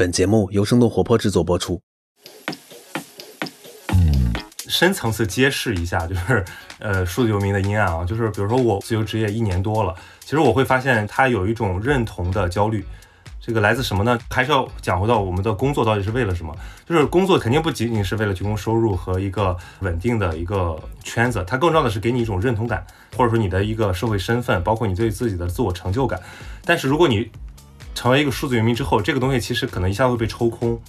[0.00, 1.78] 本节目由生动活泼制作播出。
[4.66, 6.42] 深层次揭示一下，就是
[6.78, 12.82] 呃数字游民的阴暗啊，就是比如说我自由职业一年多了，其实我会发现他有一种认同的焦虑，
[13.42, 14.18] 这个来自什么呢？
[14.30, 16.56] 还是要讲回到我们的工作到底是为了什么？
[16.88, 22.82] 就是工作肯定不仅仅是为了提供收入和一个稳定的一个圈子，它更重要的是给你一种认同感，
[23.18, 26.18] 或者说你的一个社会身份，包括你对自己的自我成就感。
[26.64, 27.30] 但是如果你
[27.94, 30.80] 成为一个数字游民之后，这个东西其实可能一下会被抽空。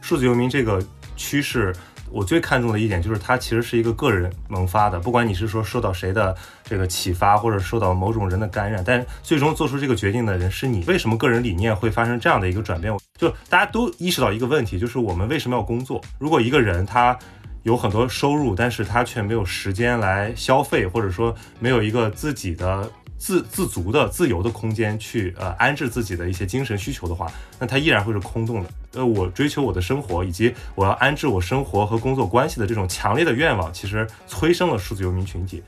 [0.00, 0.82] 数字游民这个
[1.16, 1.72] 趋势，
[2.10, 6.34] 我最看重的一点就是它其实是一个个人萌发的，不管你是说受到谁的
[6.64, 10.82] 这个启发，或者受到某种人的感染，但最终做出这个决定的人是你。
[10.88, 12.92] 为什么个人理念会发生这样的一个转变？
[13.18, 16.00] 就大家都意识到一个问题，就是我们为什么要工作？
[16.18, 17.16] 如果一个人他
[17.62, 22.90] 有很多收入，但是他却没有时间来消费，或者说没有一个自己的。
[23.20, 28.70] 自自足的、自由的空间去呃安置自己的一些精神需求的话，那它依然会是空洞的。
[28.94, 35.62] 呃，我追求我的生活，以及我要安置我生活和工作关系的这种强烈的愿望，其实催生了数字游民群体。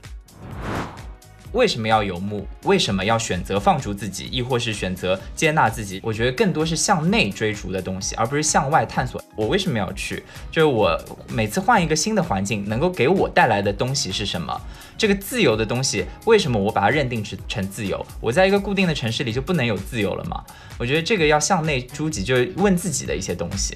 [1.52, 2.46] 为什么要游牧？
[2.64, 6.00] 为什么要选择放逐自己，亦或是选择接纳自己？
[6.02, 9.22] 我觉得更多是向内追逐的东西，而不是向外探索。
[9.36, 10.22] 我为什么要去？
[10.50, 14.58] 就是我每次换一个新的环境，能够给我带来的东西是什么？
[14.96, 18.04] 这个自由的东西，为什么我把它认定成自由？
[18.20, 20.42] 我在一个固定的城市里就不能有自由了吗？
[20.78, 23.74] 我觉得这个要向内诸己，就是问自己的一些东西。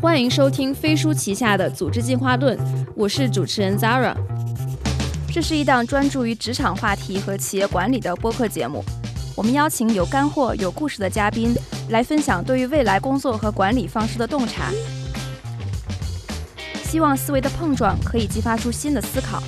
[0.00, 2.56] 欢迎收听飞书旗下的《组织进化论》，
[2.94, 4.14] 我是主持人 Zara。
[5.32, 8.84] 这是一档专注于职场话题和企业管理的播客节目。
[9.34, 11.52] 我们邀请有干货、有故事的嘉宾
[11.88, 14.70] 来分享对于未来工作和管理方式的洞察，
[16.84, 19.42] 希望思维的碰撞可以激发出新的思考，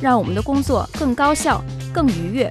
[0.00, 1.60] 让我们的工作更高效、
[1.92, 2.48] 更愉悦。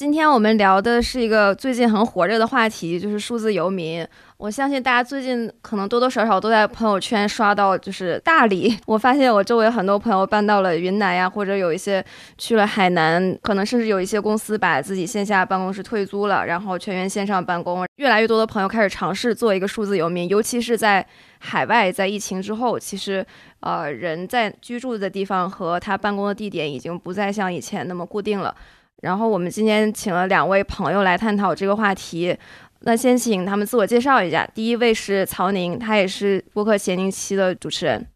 [0.00, 4.02] 今天我们聊的是一个最近很火热的话题，就是数字游民。
[4.38, 8.74] 我相信大家最近可能多多少少都在朋友圈刷到，就是大理。
[8.86, 12.02] 我发现我周围很多朋友搬到了云南呀，或者有一些
[12.38, 17.84] 去了海南，可能甚至有一些公司把自己线下办公室退租了，然后全员线上办公。
[17.96, 21.06] 越来越多的朋友开始尝试做一个数字游民，尤其是在
[21.40, 23.22] 海外，在疫情之后，其实
[23.60, 28.56] 呃人在居住的地方和他办公的地点已经不再像以前那么固定了。
[29.00, 32.36] 然后我们今天请了两位朋友来探讨这个话题。
[32.80, 34.48] 那先请他们自我介绍一下。
[34.54, 38.06] 第一位是曹宁，他也是播客闲宁期的主持人。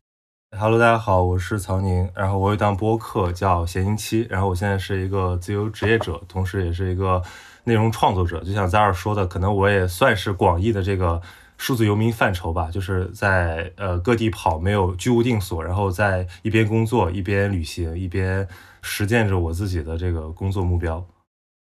[0.59, 2.09] Hello，大家好，我是曹宁。
[2.15, 4.27] 然后我有档播客叫闲宁期。
[4.31, 7.21] 然后我现在是一个自由职业者，同时也是一个
[7.65, 8.43] 内容创作者。
[8.43, 11.21] 就像 Zara 说的，可能我也算是广义的这个
[11.59, 18.47] 数字游民范畴吧，就是在呃各地跑，没有居无定所，然后在一边工作一边旅行，一边
[18.85, 21.05] 实践着我自己的这个工作目标。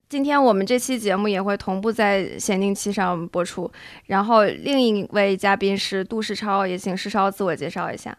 [0.07, 3.69] 今天我们这期节目也会同步在闲定期上播出。
[4.05, 8.17] 然后另一位嘉宾是杜世超，也请世超自我介绍一下。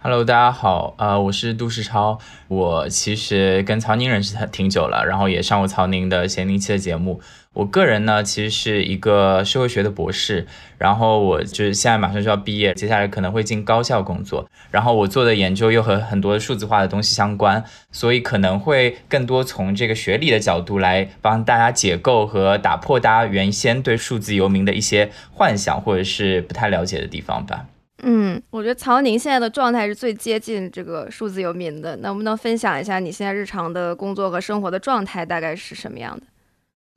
[0.00, 2.18] Hello，大家好，呃，我是杜世超。
[2.46, 7.20] 我其实跟曹宁认识挺久了，然后也上过曹宁的闲宁期的节目。
[7.58, 10.46] 我个人呢，其实是一个社会学的博士，
[10.78, 27.66] 然后我就是现在马上就要毕业，接下来可能会进高校工作，然后我做的研究又和很多数字化的东西相关，所以可能会更多从这个学理的角度来帮大家解构和打破大家原先对数字游民的一些幻想或者是不太了解的地方吧。
[28.04, 36.22] 嗯，我觉得曹宁现在的状态是最接近这个数字游民的，能不能分享一下你现在日常的工作和生活的状态大概是什么样的？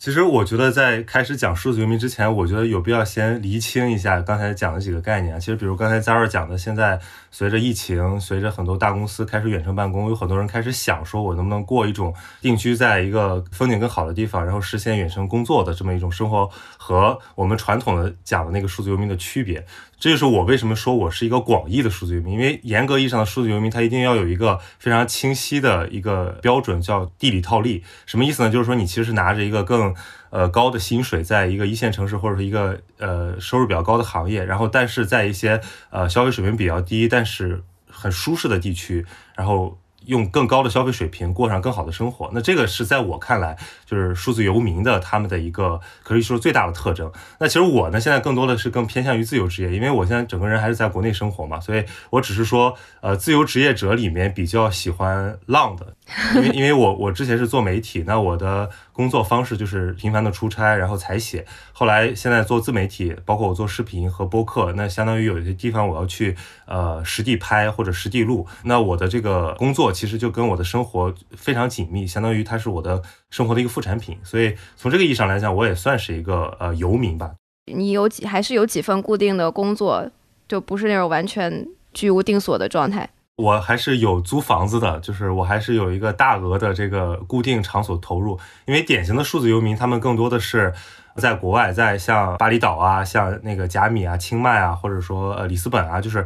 [0.02, 5.40] 其实我觉得在开始讲数字游民之前，我觉得有必要先厘清一下刚才讲的几个概念。
[5.40, 12.12] 其实，比如刚才 Zara 讲的，现在随着疫情，随着很多大公司开始远程办公，有很多人开始想说，我能不能过一种
[12.42, 19.64] 定居在一个风景更好的地方，然后实现远程工作的这么一种生活，和我们传统的讲的那个数字游民的区别。
[20.02, 27.84] 这就是我为什么说我是一个广义的数字游民，因为严格意义上的数字游民，它一定要有一个非常清晰的一个标准，叫地理套利。
[28.08, 28.50] 什么意思呢？
[28.50, 29.94] 就是说你其实是拿着一个更
[30.32, 35.62] 呃高的薪水，在一个一线城市或者是一个呃收入比较高的行业，然后但是在一些
[35.92, 39.06] 呃消费水平比较低，但是很舒适的地区，
[39.36, 39.78] 然后。
[40.06, 47.12] 用更高的消费水平过上更好的生活，那这个是在我看来就是数字游民的他们的一个可以说最大的特征。
[47.40, 55.94] 那其实我呢，现在更多的是更偏向于自由职业，因为我现在整个人还是在国内生活嘛，所以我只是说，呃，自由职业者里面比较喜欢浪的，
[56.36, 61.46] 因为因为我我之前是做媒体，那我的工作方式就是频繁的出差，然后采写。
[61.72, 66.36] 后来现在做自媒体，包括我做视频和播客，那相当于有一些地方我要去
[66.66, 68.46] 呃实地拍或者实地录。
[68.64, 74.18] 那我的这个工作其实就跟我的生活非常紧密，相当于它是我的生活的一个副产品。
[74.24, 77.32] 所以从这个意义上来讲，我也算是一个呃游民吧。
[77.72, 80.10] 你有几还是有几份固定的工作，
[80.48, 83.10] 就不是那种完全居无定所的状态。
[83.42, 88.40] 我还是有租房子的，就是我还是有一个大额的这个固定场所投入。
[88.66, 90.74] 因为典型的数字游民，他们更多的是
[91.16, 96.26] 在国外，在像巴厘岛啊、像那个贾米啊、清迈啊，或者说呃里斯本啊，就是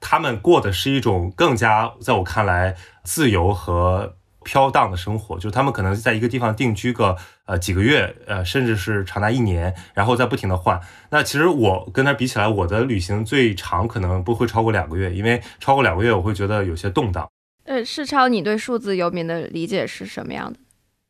[0.00, 4.14] 他们过的是一种更加在我看来自由和。
[4.44, 7.16] 飘荡的生活，就是他们可能在一个地方定居个
[7.46, 10.80] 呃几个月，呃甚至是长达一年，然后再不停的换。
[11.10, 17.28] 那其实我跟他比起来，我的旅行最长可能不会超过两个月，因为超过两个月我会觉得有些动荡。
[17.64, 20.58] 呃，世超，你对数字游民的理解是什么样的？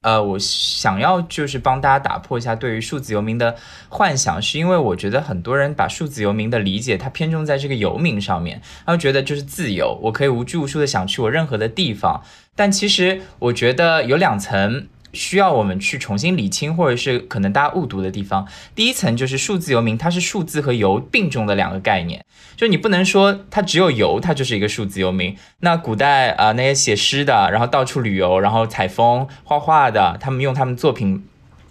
[0.03, 3.55] 呃，我想要就是帮大家打破一下对于数字游民的
[3.89, 12.21] 幻想，是因为我觉得很多人把数字游民的理解，它偏重在这个游民上面，他觉得就是自由，我可以无拘无束的想去我任何的地方。
[12.57, 14.89] 但其实我觉得有两层。
[15.15, 18.49] 需要我们去重新理清，或者是可能大家误读的地方。
[18.75, 22.25] 第一层就是数字游民，它是数字和游并重的两个概念，
[22.57, 25.37] 就你不能说它只有游，它就是一个数字游民。
[25.61, 31.23] 那古代啊，那些写诗的，然后到处旅游，然后采风、画画的，他们用他们作品。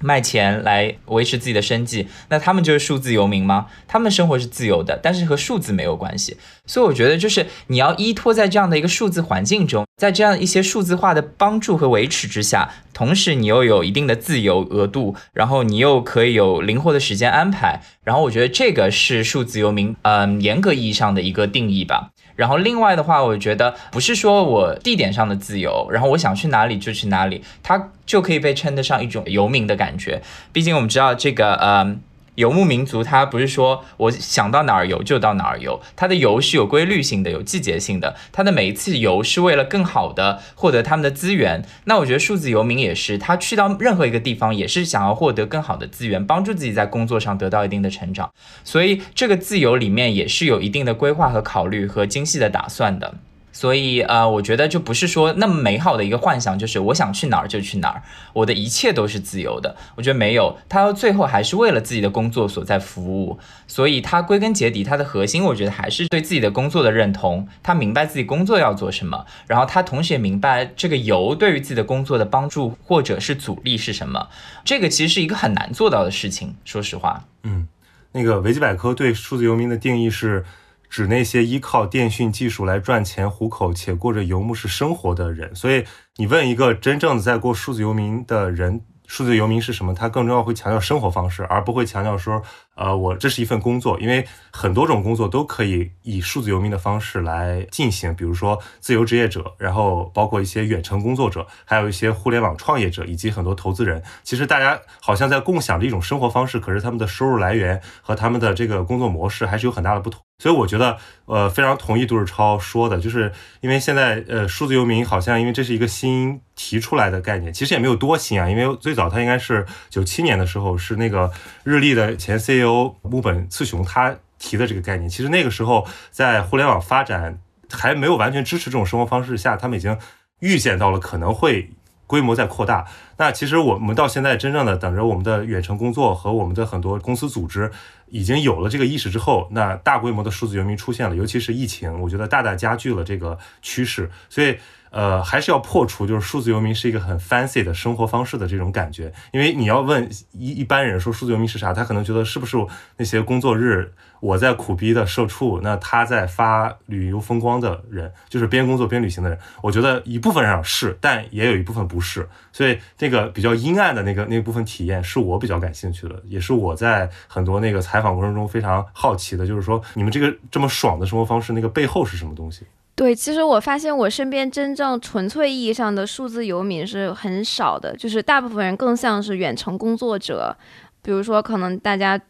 [0.01, 3.67] 卖钱来维持自己的生计，那他们就是数字游民吗？
[3.87, 6.37] 他们生活是自由的，但是和数字没有关系。
[6.65, 17.81] 所以我觉得，就是你要依托在这样的一个数字环境中，在这样一些数字化的帮助和维持之下，同时你又有一定的自由额度，然后你又可以有灵活的时间安排。
[18.03, 22.11] 然后我觉得这个是数字游民，嗯，严格意义上的一个定义吧。
[22.35, 30.21] 然后另外的话，我觉得不是说我地点上的自由，然后我想去哪里就去哪里，它就可以被称得上一种游民的感觉。
[30.51, 31.95] 毕竟我们知道这个，呃。
[32.41, 38.15] 游牧民族，它不是说我想到哪儿游就到哪儿游，它的游是有规律性的，有季节性的。
[38.31, 41.63] 它的每一次游是为了更好的获得他们的资源。
[41.85, 48.31] 那我觉得数字游民也是，他去到任何一个地方也是想要获得更好的资源，帮助自己在工作上得到一定的成长。
[48.63, 53.13] 所以这个自由里面也是有一定的规划和考虑和精细的打算的。
[53.53, 58.03] 所以，呃，我觉得就不是说那么美好的一个幻想，就是我想去哪儿就去哪儿，
[58.33, 59.75] 我的一切都是自由的。
[59.95, 63.37] 我觉得没有，他最后还是为了自己的工作所在服务。
[63.67, 67.47] 所以，他归根结底，他的核心，我觉得还是对自己的工作的认同。
[67.61, 74.29] 他明白自己工作要做什么，然后他同时也明白这个游对于自己的工作的帮助或者是阻力是什么。
[74.63, 77.25] 这个其实是一个很难做到的事情，说实话。
[77.43, 77.67] 嗯，
[78.13, 80.45] 那个维基百科对数字游民的定义是。
[80.91, 85.85] 指那些依靠电讯技术来赚钱糊口且过着游牧式生活的人，所以
[86.17, 88.81] 你问一个真正的在过数字游民的人。
[89.07, 89.93] 数字游民是什么？
[89.93, 92.41] 他更重要会强调生活方式，而不会强调说，
[92.75, 98.15] 呃，我这是一份工作，因为很多种工作都可以以数字游民的方式来进行。
[98.15, 104.01] 比如说自由职业者，然后包括一些远程工作者，还有一些互联网创业者，以及很多投资人。
[104.23, 110.21] 其实大家好像在共享着一种生活方式，可是他们的收入来源和他们的这个工作模式还是有很大的不同。
[110.39, 121.31] 所以我觉得，呃，非常同意杜志超说的，就是因为现在，呃，数字游民好像因为这是一个新提出来的概念，其实也没有多新啊，因为最早它应该是九七年的时候，是那个
[121.63, 125.09] 日立的前 C 由木本次雄他提的这个概念。
[125.09, 129.97] 其实那个时候在互联网发展还没有完全支持这种生活方式下，他们已经
[130.39, 131.71] 预见到了可能会。
[132.07, 137.71] 规模在扩大，那其实我们到现在真正的等着我们的远程工作和我们的很多公司组织
[138.07, 144.57] 已经有了这个意识之后，那大规模的数字游民出现了，尤其是疫情，我觉得大大加剧了这个趋势，所以。
[144.91, 149.11] 呃，还是要破除，就是数字游民是一个很 fancy 的生活方式的这种感觉。
[149.31, 152.57] 因为你要问一一般人说数字游民是啥，他可能觉得是不是
[152.97, 159.39] 那些工作日我在苦逼的社畜，那他在发旅游风光的人，就是边工作边旅行的人。
[159.63, 162.27] 我觉得一部分上是，但也有一部分不是。
[162.51, 172.65] 所以这个比较阴暗的那个那部分体验，是我比较感兴趣的，也是我在很多那个采访过程中非常好奇的，就是说你们这个这么爽的生活方式，那个背后是什么东西？
[173.01, 180.55] 对，其实我发现我身边真正纯粹意义上的数字游民是很少的，就是大部分人更像是远程工作者。
[181.01, 182.21] 比如说，可能大家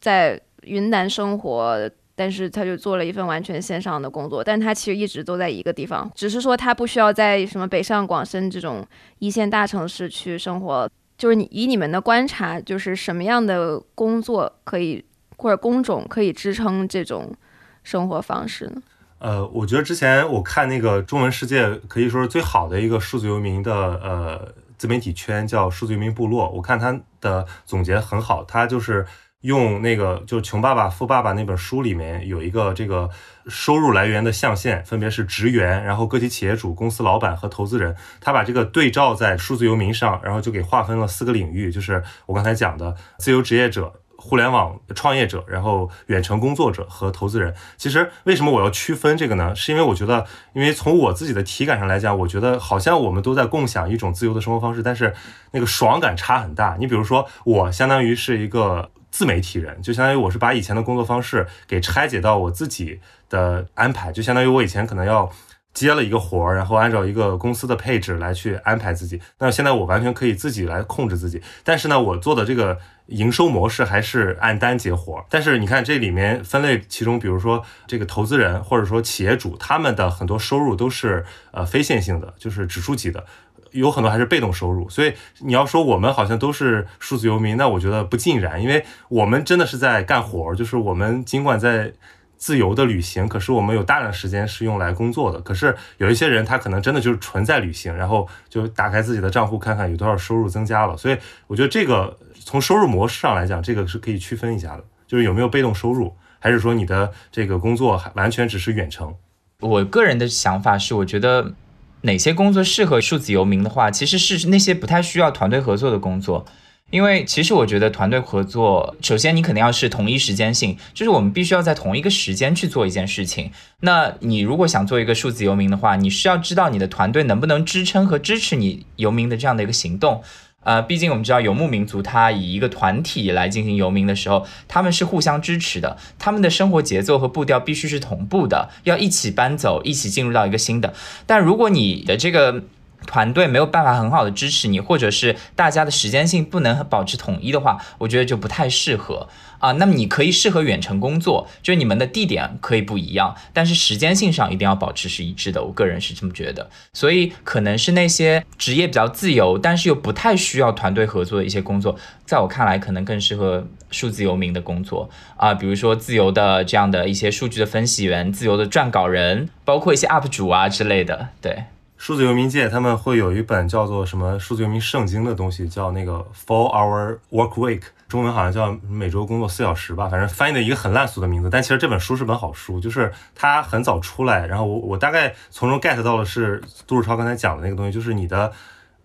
[0.00, 8.86] 在云南生活，但是他就做了一份完全线上的工作，但他其实一直都在一个地方，只是说他不需要在什么北上广深这种
[9.18, 10.86] 一线大城市去生活。
[11.16, 15.02] 就是你以你们的观察，就是什么样的工作可以
[15.38, 17.34] 或者工种可以支撑这种
[17.82, 18.82] 生活方式呢？
[19.22, 26.50] 呃，我觉得之前我看那个中文世界可以说是最好的一个数字游民的呃自媒体圈，叫数字游民部落。
[26.50, 29.06] 我看他的总结很好，他就是
[29.42, 33.08] 用那个就是《穷爸爸富爸爸》那本书里面有一个这个
[33.46, 37.94] 收入来源的象限，分别是职员、然后个体企业主、公司老板和投资人。
[38.20, 44.01] 他把这个对照在数字游民上，然后就给划分了四个领域，就是我刚才讲的自由职业者。
[44.24, 49.52] 互联网创业者，然后远程工作者和投资人，其实为什么我要区分这个呢？
[49.56, 55.12] 是因为我觉得，因为从我自己的体感上来讲，我觉得好像我们都在共享一种自由的生活方式，但是
[55.50, 56.76] 那个爽感差很大。
[56.78, 65.28] 你比如说，我相当于是一个自媒体人，就相当于我是把以前的工作方式给拆解到我自己的安排，就相当于我以前可能要。
[65.74, 69.20] 接了一个活儿，然后按照一个公司的配置来去安排自己。
[69.38, 75.24] 那现在我完全可以自己来控制自己，但是呢，我做的这个营收模式还是按单接活儿。
[75.30, 83.24] 但是你看这里面分类，其中比如说这个投资人或者说企业主，他们的很多收入都是呃非线性的，就是指数级的，
[83.70, 84.90] 有很多还是被动收入。
[84.90, 91.94] 所以你要说我们好像都是数字游民，那我觉得不尽然，因为我们真的是在干活儿，就是我们尽管在。
[92.42, 95.40] 自由的旅行，可是我们有大量时间是用来工作的。
[95.42, 100.96] 可是有一些人，他可能真的就是纯在旅行，然后就打开自己的账户看看有多少收入增加了。
[100.96, 109.14] 所以我觉得这个从收入模式上来讲，这个是可以区分一下的，就是有没有被动收入，还是说你的这个工作还完全只是远程。
[109.60, 111.54] 我个人的想法是，我觉得
[112.00, 116.44] 哪些工作适合数字游民的话，其实是那些不太需要团队合作的工作。
[116.92, 123.50] 因为其实我觉得团队合作，首先你肯定要是同一时间性，就是我们必须要在同一个时间去做一件事情。
[123.80, 130.22] 那你如果想做一个数字游民的话，你需要知道你的团队能不能支撑和支持你游民的这样的一个行动。
[130.64, 140.94] 呃，毕竟我们知道游牧民族他以一个团体来进行游民的时候，他们是互相支持的，他们的生活节奏和步调必须是同步的，要一起搬走，一起进入到一个新的。
[141.26, 142.62] 但如果你的这个
[143.06, 149.28] 团队没有办法很好的支持你，或者是大家的时间性不能保持统一的话，我觉得就不太适合
[149.58, 149.72] 啊。
[149.72, 155.62] 那么你可以适合远程工作，就是你们的地点可以不一样，但是时间性上一定要保持是一致的。
[155.62, 171.64] 我个人是这么觉得，所以可能是那些职业比较自由，但是又不太需要团队合作的一些工作，在我看来可能更适合数字游民的工作啊，比如说自由的这样的一些数据的分析员、自由的撰稿人，包括一些 UP 主啊之类的，对。
[172.02, 181.48] 数字游民界他们会有一本叫做什么数字游民圣经的东西，叫那个 “For Our Work Week，中文好像叫每周工作四小时吧，反正翻译的一个很烂俗的名字。
[181.48, 188.50] 但其实这本书是本好书，就是它很早出来，然后我我大概从中 get 到的是杜志超刚才讲的那个东西，就是你的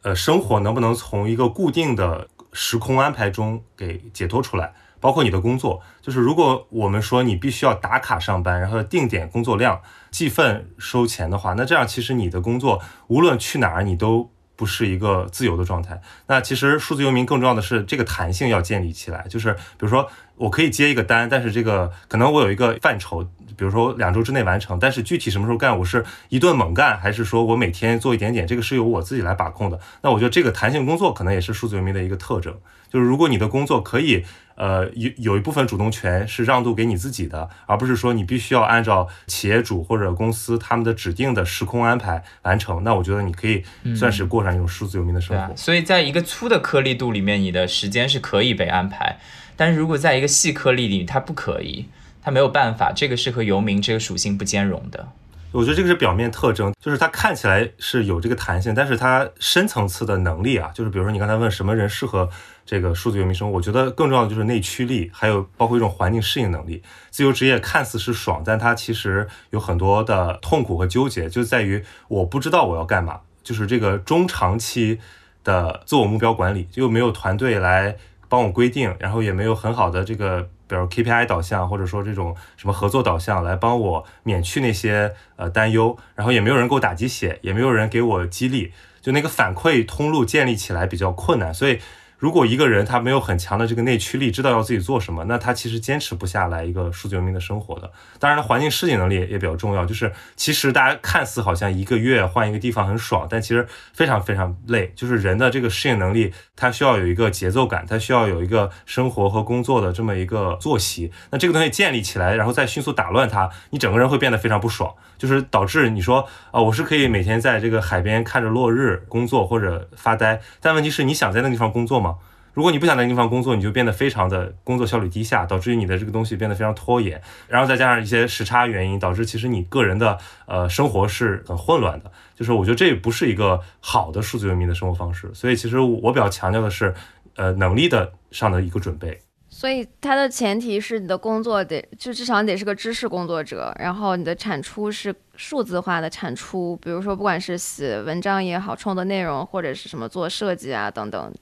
[0.01, 4.73] 呃生活能不能从一个固定的时空安排中给解脱出来。
[4.99, 16.01] 包括你的工作，就是如果我们说你必须要打卡上班，然后定点工作量计份收钱的话，那这样其实你的工作无论去哪儿，你都不是一个自由的状态。
[16.25, 23.23] 那其实数字游民更重要的是这个弹性要建立起来，就是比如说我可以接一个单，但是这个可能我有一个范畴，
[23.55, 29.79] 比如说两周之内完成，但是具体什么时候干，我是一顿猛干，还是说我每天做一点点，这个是由我自己来把控的。
[30.01, 32.57] 那我觉得这个弹性工作可能也是数字游民的一个特征，
[32.89, 34.25] 就是如果你的工作可以。
[34.57, 42.83] 呃，有有一部分主动权是让渡给你自己的，而不是说你必须要按照企业主或者公司他们的指定的时空安排完成。
[42.83, 43.63] 那我觉得你可以
[43.95, 45.55] 算是过上一种数字游民的生活。
[45.55, 49.17] 所以，在一个粗的颗粒度里面，你的时间是可以被安排；
[49.55, 51.85] 但是如果在一个细颗粒里，它不可以，
[52.23, 52.91] 它没有办法。
[52.91, 55.07] 这个是和游民这个属性不兼容的。
[55.51, 62.27] 我觉得这个是表面特征，就是它看起来是有这个弹性，但是它深层次的能力啊，就是比如说你刚才问什么人适合。
[62.67, 66.83] 这个数字游民生活，我觉得更重要的就是内驱力，还有包括一种环境适应能力。
[67.09, 74.99] 自由职业看似是爽，但它其实有很多的痛苦和纠结，就在于我不知道我要干嘛，就是这个中长期
[75.45, 77.95] 的自我目标管理，又没有团队来
[78.27, 91.79] 帮我规定，然后也没有很好的这个，比如 KPI 导向，或者说这种什么合作导向来帮我免去那些呃担忧，然后也没有人给我打鸡血，也没有人给我激励，就那个反馈通路建立起来比较困难，所以。
[92.17, 97.91] 如果一个人他没有很强的这个内驱力，知道要自己做什么，那他其实坚持不下来一个数字游民的生活的。
[98.19, 99.85] 当然，环境适应能力也比较重要。
[99.85, 104.91] 就是其实大家看似好像一个月换一个地方很爽，但其实非常非常累。
[104.95, 111.11] 就是人的这个适应能力，他需要有一个节奏感，他需要有一个生活和工作的这么一个作息。
[111.29, 114.91] 那这个东西建立起来，然后再迅速打乱它，你整个人会变得非常不爽。
[115.17, 122.17] 就是导致你说啊，我是可以每天在这个海边看着落日工作或者发呆，但问题是你想在那个地方工作吗？
[122.53, 132.11] 如果你不想在那个地方工作，你就变得非常的工作效率低下，导致于你的这个东西变得非常拖延，然后再加上一些时差原因，导致其实你个人的呃生活是很混乱的。
[132.33, 136.95] 就是我觉得这不是一个好的数字游民的生活方式，所以其实我比较强调的是，
[137.35, 139.21] 呃，能力的上的一个准备。
[139.57, 151.33] 所以它的前提是你的工作得就至少你得是个知识工作者，然后你的产出是数字化的产出，比如说不管是写文章也好，创作内容或者是什么做设计啊等等，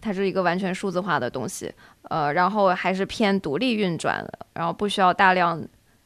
[0.00, 1.70] 它是一个完全数字化的东西。
[2.04, 5.62] 呃，然后还是偏独立运转的，然后不需要大量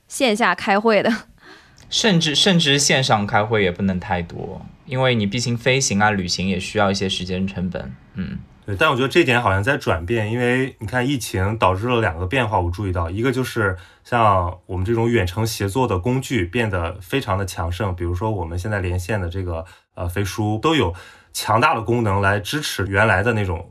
[0.08, 1.12] 线下开会的。
[1.88, 7.94] 甚至甚至线上开会也不能太多，因为你毕竟飞行啊、旅行也需要一些时间成本。
[8.14, 8.76] 嗯，对。
[8.76, 19.64] 但我觉得这点好像在转变，因为你看疫情导致了两个变化，我注意到一个就是像我们这种远程协作的工具变得非常的强盛，比如说我们现在连线的这个
[19.94, 20.94] 呃飞书都有
[21.32, 23.70] 强大的功能来支持原来的那种。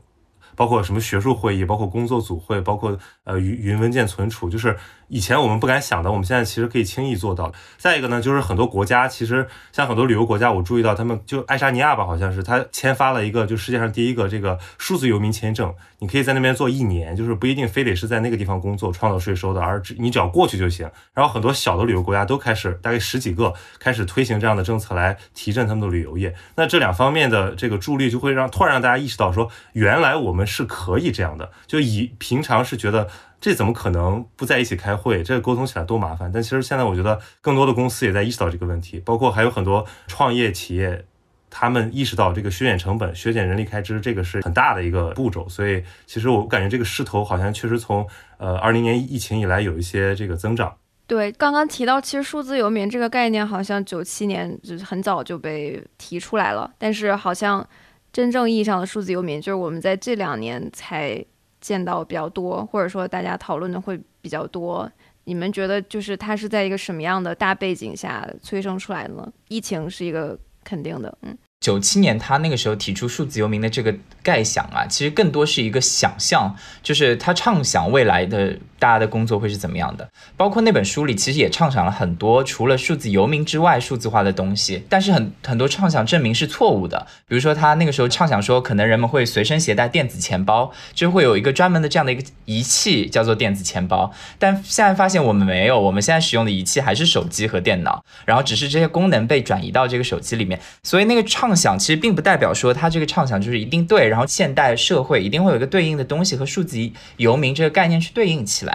[0.54, 4.76] 包括什么学术会议，包括工作组会，包括呃云云文件存储，就是
[5.08, 7.52] 以前我们不敢想的，我们现在其实可以轻易做到。
[7.76, 20.90] 再一个呢，就是很多国家，其实像很多旅游国家，我注意到他们就爱沙尼亚吧，好像是他签发了一个就世界上第一个这个数字游民签证，你可以在那边做一年，就是不一定非得是在那个地方工作创造税收的，而只你只要过去就行。
[21.14, 26.34] 然后很多小的旅游国家都开始，大概十几个开始推行这样的政策来提振他们的旅游业。
[26.56, 30.42] 那这两方面的这个助力，就会让突然让大家意识到说，原来我们。
[30.52, 33.08] 是可以这样的，就以平常是觉得
[33.40, 36.30] 这怎么可能不在一起开会，这沟通起来多麻烦。
[36.32, 41.04] 但其实现在我觉得更多的公司也在意识到这个问题，包括还有很多创业企业，
[41.50, 45.48] 他们意识到这个削减成本、削减人力开支，这个是很大的一个步骤。
[45.48, 48.06] 所以其实我感觉这个势头好像确实从
[48.38, 50.72] 呃二零年疫情以来有一些这个增长。
[51.06, 57.66] 对，刚刚提到其实数字游民这个概念，好像九七年就是很早就被提出来了，但是好像。
[58.12, 61.24] 真正意义上的数字游民，就是我们在这两年才
[61.62, 64.90] 见到比较多，或者说大家讨论的会比较多。
[65.24, 69.32] 你们觉得，就是它是在一个什么样的大背景下催生出来的呢？
[69.48, 71.38] 疫情是一个肯定的，嗯。
[71.60, 76.52] 九七年，他那个时候提出数字游民的这个概想啊，其实更多是一个想象，
[76.82, 80.08] 就是他畅想未来的大家的工作会是怎么样的。
[80.36, 84.82] 包括那本书里，其实也畅想了很多除了数字游民之外数字化的东西。
[84.88, 87.06] 但是很很多畅想证明是错误的。
[87.28, 94.12] 比如说，他那个时候畅想说，可能人们会随身携带电子钱包，就会有一个专门的这样的一个仪器叫做电子钱包。
[94.38, 100.60] 但现在发现我们没有，我们现在使用的仪器还是手机和电脑，然后只是这些功能被转移到这个手机里面。
[100.82, 101.52] 所以那个畅。
[101.52, 106.78] 想其实并不代表说他这个畅想就是一定对，然后现代社会一定会有一个对应的东西和数字
[107.18, 108.71] 游民这个概念去对应起来。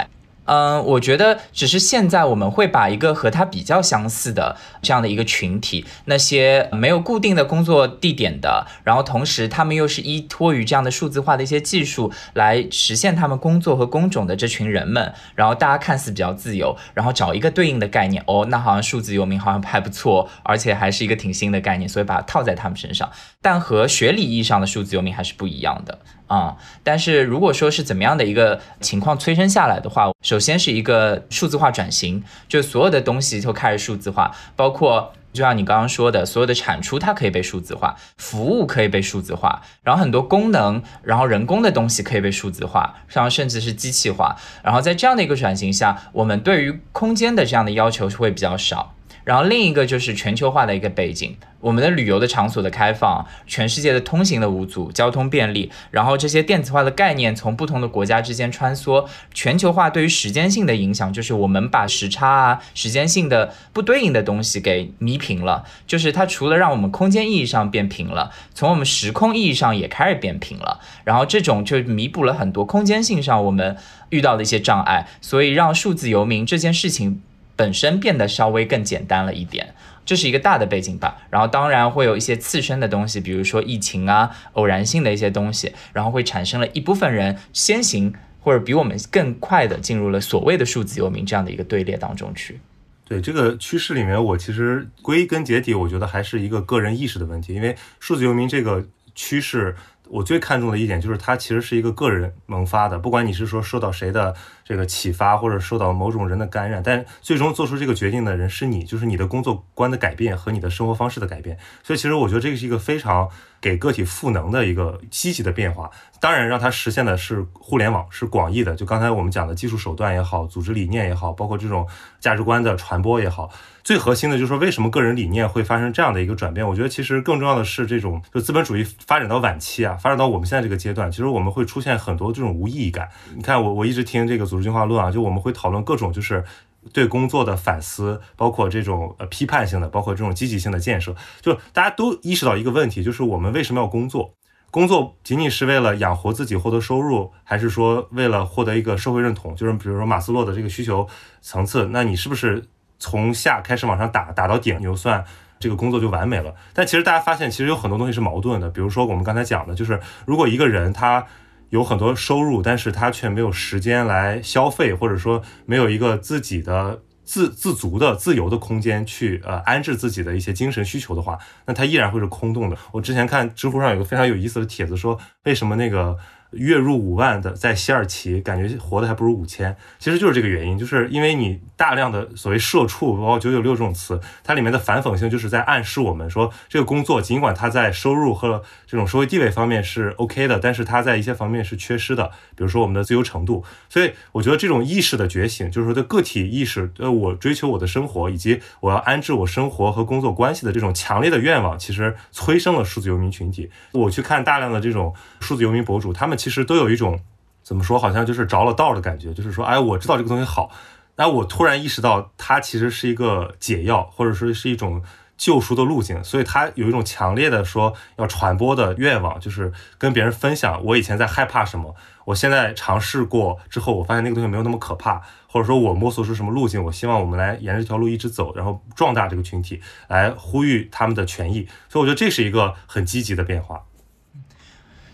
[0.48, 26.00] 嗯，我觉得只是现在我们会把一个和他比较相似的这样的一个群体，那些没有固定的工作地点的，然后同时他们又是依托于这样的数字化的一些技术来实现他们工作和工种的这群人们，然后大家看似比较自由，然后找一个对应的概念，哦，那好像数字游民好像还不错，而且还是一个挺新的概念，所以把它套在他们身上，但和学理意义上的数字游民还是不一样的。
[26.28, 48.96] 啊，但是如果说是怎么样的一个情况催生下来的话，首先是一个数字化转型，就所有的东西都开始数字化，包括就像你刚刚说的，所有的产出它可以被数字化，服务可以被数字化，然后很多功能，然后人工的东西可以被数字化，然后甚至是机器化，然后在这样的一个转型下，我们对于空间的这样的要求会比较少。
[49.28, 73.76] 然后另一个就是全球化的一个背景，我们的旅游的场所的开放，全世界的通行的无阻，交通便利，然后这些电子化的概念从不同的国家之间穿梭，全球化对于时间性的影响，就是我们把时差啊、时间性的不对应的东西给弥平了，就是它除了让我们空间意义上变平了，从我们时空意义上也开始变平了，然后这种就弥补了很多空间性上我们
[74.12, 77.22] 遇到的一些障碍，所以让数字游民这件事情。
[77.58, 79.74] 本身变得稍微更简单了一点，
[80.06, 81.18] 这是一个大的背景吧。
[81.30, 92.62] 然后当然会有一些次生的东西，比如说疫情啊、偶然性的一些东西，然后会产生了一部分人先行或者比我们更快的进入了所谓的数字游民这样的一个队列当中去。
[93.04, 99.76] 对这个趋势里面，我其实归根结底，我觉得还是一个个人意识的问题，因为数字游民这个趋势。
[100.10, 104.34] 我最看重的一点就是，它其实是一个个人萌发的，不管你是说受到谁的
[104.68, 111.58] 这个启发，或者受到某种人的感染，但最终做出这个决定的人是你，就是你的工作观的改变和你的生活方式的改变。
[111.84, 113.30] 所以，其实我觉得这个是一个非常
[113.62, 115.90] 给个体赋能的一个积极的变化。
[116.20, 118.76] 当然，让它实现的是互联网，是广义的。
[118.76, 121.88] 就刚才我们讲的技术手段也好，组织理念也好，包括这种
[122.20, 123.50] 价值观的传播也好。
[123.84, 126.68] 最核心的就是说，为什么个人理念会发生这样的一个转变？
[126.68, 133.08] 我觉得其实更重要的是这种，就资本主义发展到晚期啊，发展到我们现在这个阶段，其实我们会出现很多这种无意义感。
[133.36, 136.44] 你看，我我一直听这个组织进化论啊，就我们会讨论各种就是
[136.92, 144.34] 对工作的反思，包括这种呃批判性的，包括这种积极性的建设，就大家都意识到一个问题，就是我们为什么要工作？
[144.70, 149.56] 工作仅仅是为了养活自己、获得收入，还是说为了获得一个社会认同？
[149.56, 151.08] 就是比如说马斯洛的这个需求
[151.42, 152.64] 层次，那你是不是？
[153.00, 155.24] 从下开始往上打，打到顶，你就算
[155.60, 156.52] 这个工作就完美了。
[156.74, 158.72] 但其实大家发现，其实有很多东西是矛盾的。
[158.72, 161.24] 比如说我们刚才讲的，就是如果一个人他
[161.70, 172.78] 有很多收入，但是他却没有时间来消费，或者说没有一个自己的自自足的自由的空间去呃安置自己的一些精神需求的话，那他依然会是空洞的。
[172.92, 176.18] 我之前看知乎上有个非常有意思的帖子，说为什么那个。
[176.52, 193.66] 月入五万的在西二旗，感觉活的还不如五千，其实就是这个原因，就是因为你大量的所谓社畜，包括九九六这种词，它里面的反讽性就是在暗示我们说，这个工作尽管它在收入和这种社会地位方面是 OK 的，但是它在一些方面是缺失的，比如说我们的自由程度。
[193.90, 203.70] 所以我觉得这种意识的觉醒，就是说对个体意识，呃，我追求我的生活，以及我要安置我生活和工作关系的这种强烈的愿望，其实催生了数字游民群体。
[203.92, 206.38] 我去看大量的这种数字游民博主，他们。
[206.38, 207.20] 其实都有一种
[207.64, 210.70] 怎么说，好像就是着了道的感觉，就是说，哎，我知道这个东西好，
[211.16, 215.02] 那我突然意识到它其实是一个解药，或者说是一种
[215.38, 221.96] 救赎的路径，所以他有一种强烈的说要传播的愿望，就是跟别人分享我以前在害怕什么，
[222.26, 233.84] 我现在尝试过之后，我发现那个东西没有那么可怕，或者说我摸索出什么路径，我希望我们来沿着这条路一直走，然后壮大这个群体，来呼吁他们的权益，所以我觉得这是一个很积极的变化。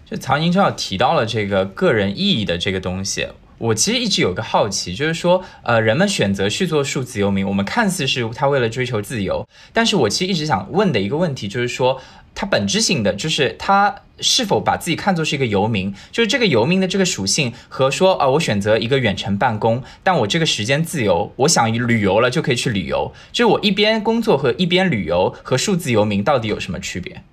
[0.05, 3.27] 就曹宁正好提到了这个个人意义的这个东西，
[3.63, 12.01] 我其实一直有个好奇，就是说，呃，人们选择去做数字游民，我们看似是他为了追求自由，但是我其实一直想问的一个问题，就是说，
[12.35, 27.23] 他本质性的就是他是否把自己看作是一个游民，就是这个游民的这个属性和说，啊，我选择一个远程办公，但我这个时间自由，我想旅游了就可以去旅游，就是我一边工作和一边旅游和数字游民到底有什么区别？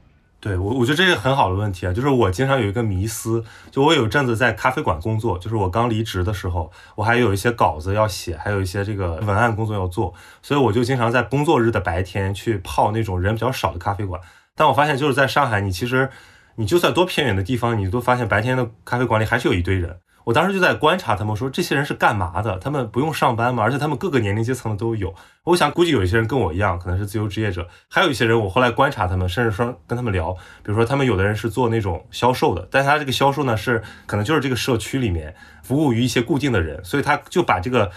[0.41, 1.93] 对我，我觉得这个很好的问题啊。
[1.93, 14.19] 就是我经常有一个迷思，就我有阵子在咖啡馆工作，就是我刚离职的时候，我还有一些稿子要写，还有一些这个文案工作要做，所以我就经常在工作日的白天去泡那种人比较少的咖啡馆。
[14.57, 16.09] 但我发现，就是在上海，你其实
[16.57, 19.99] 你就算多偏远的地方，你都发现白天的咖啡馆里还是有一堆人。
[20.31, 22.57] 我当时就在观察他们，说这些人是干嘛的？
[22.59, 23.65] 他们不用上班吗？
[23.65, 25.13] 而且他们各个年龄阶层的都有。
[25.43, 37.91] 我想估计有一些人跟我一样，可能是自由职业者，还有一些人，我后来观察他们，甚至说跟他们聊，比如说他们有的人是做那种销售的，但他这个销售呢是可能就是这个社区里面服务于一些固定的人，所以他就把这个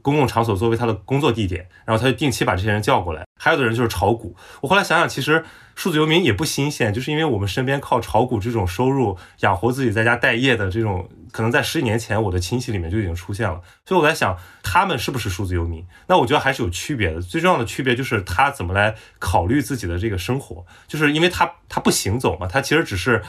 [0.00, 3.24] 公共场所作为他的工作地点，然后他就定期把这些人叫过来。
[3.36, 4.36] 还有的人就是炒股。
[4.60, 5.44] 我后来想想，其实。
[5.80, 13.62] 数字游民也不新鲜，就是因为我们身边靠炒股这种收入养活自己，在家待业的这种，可能在十几年前我的亲戚里面就已经出现了。
[13.86, 15.82] 所以我在想，他们是不是数字游民？
[16.06, 17.22] 那我觉得还是有区别的。
[17.22, 23.22] 最重要的区别就是他怎么来考虑自己的这个生活，就是因为他他不行走嘛，他其实只是，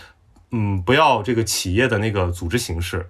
[0.52, 3.10] 嗯，不要这个企业的那个组织形式。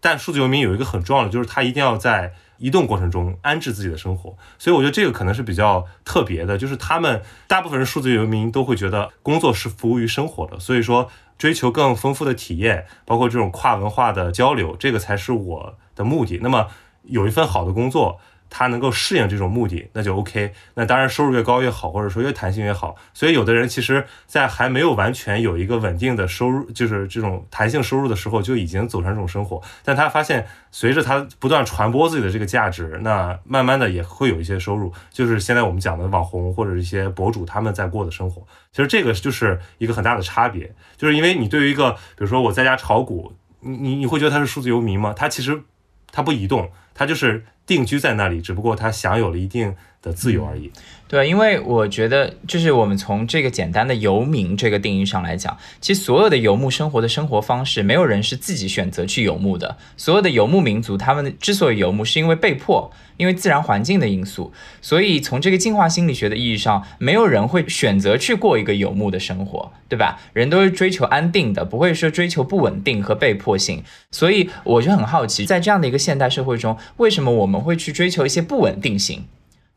[0.00, 2.34] 但数字游民有一个很重要的，就是他一定要在。
[2.58, 16.38] 移动过程中安置自己的生活，所以我觉得这个可能是比较特别的，就是他们大部分人数字游民都会觉得工作是服务于生活的，所以说追求更丰富的体验，包括这种跨文化的交流，这个才是我的目的。
[16.42, 16.66] 那么
[17.04, 18.20] 有一份好的工作。
[18.50, 20.52] 他能够适应这种目的，那就 OK。
[20.74, 22.96] 那当然，收入越高越好，或者说越弹性越好。
[23.12, 29.60] 所以，有的人其实，在还没有完全有一个稳定的收入，就是这种弹性收入的时候，就已经走上这种生活。
[29.84, 34.92] 但他发现，随着他不断传播自己的这个价值，那慢慢的也会有一些收入。
[35.10, 38.42] 就是现在我们讲的网红或者一些博主他们在过的生活。
[38.72, 45.12] 其实这个就是一个很大的差别，就是因为你对于一个，比如说我在家炒股，你你你会觉得他是数字游民吗？
[45.14, 45.62] 他其实
[46.10, 47.44] 他不移动，他就是。
[47.68, 49.76] 定居在那里，只不过他享有了一定
[50.08, 50.70] 的自由而已。
[51.06, 59.78] 对，因为我觉得，就是我们从这个简单的游民这个定义上来讲，其实所有的游牧生活的生活方式，没有人是自己选择去游牧的。
[59.96, 64.52] 所有的游牧民族，他们之所以游牧，是因为被迫，因为自然环境的因素。
[64.82, 70.20] 所以从这个进化心理学的意义上，没有人会选择去过一个游牧的生活，对吧？
[70.34, 73.82] 人都是追求安定的，不会说追求不稳定和被迫性。
[74.10, 79.24] 所以我就很好奇，在这样的一个现代社会中，为什么我们会去追求一些不稳定性？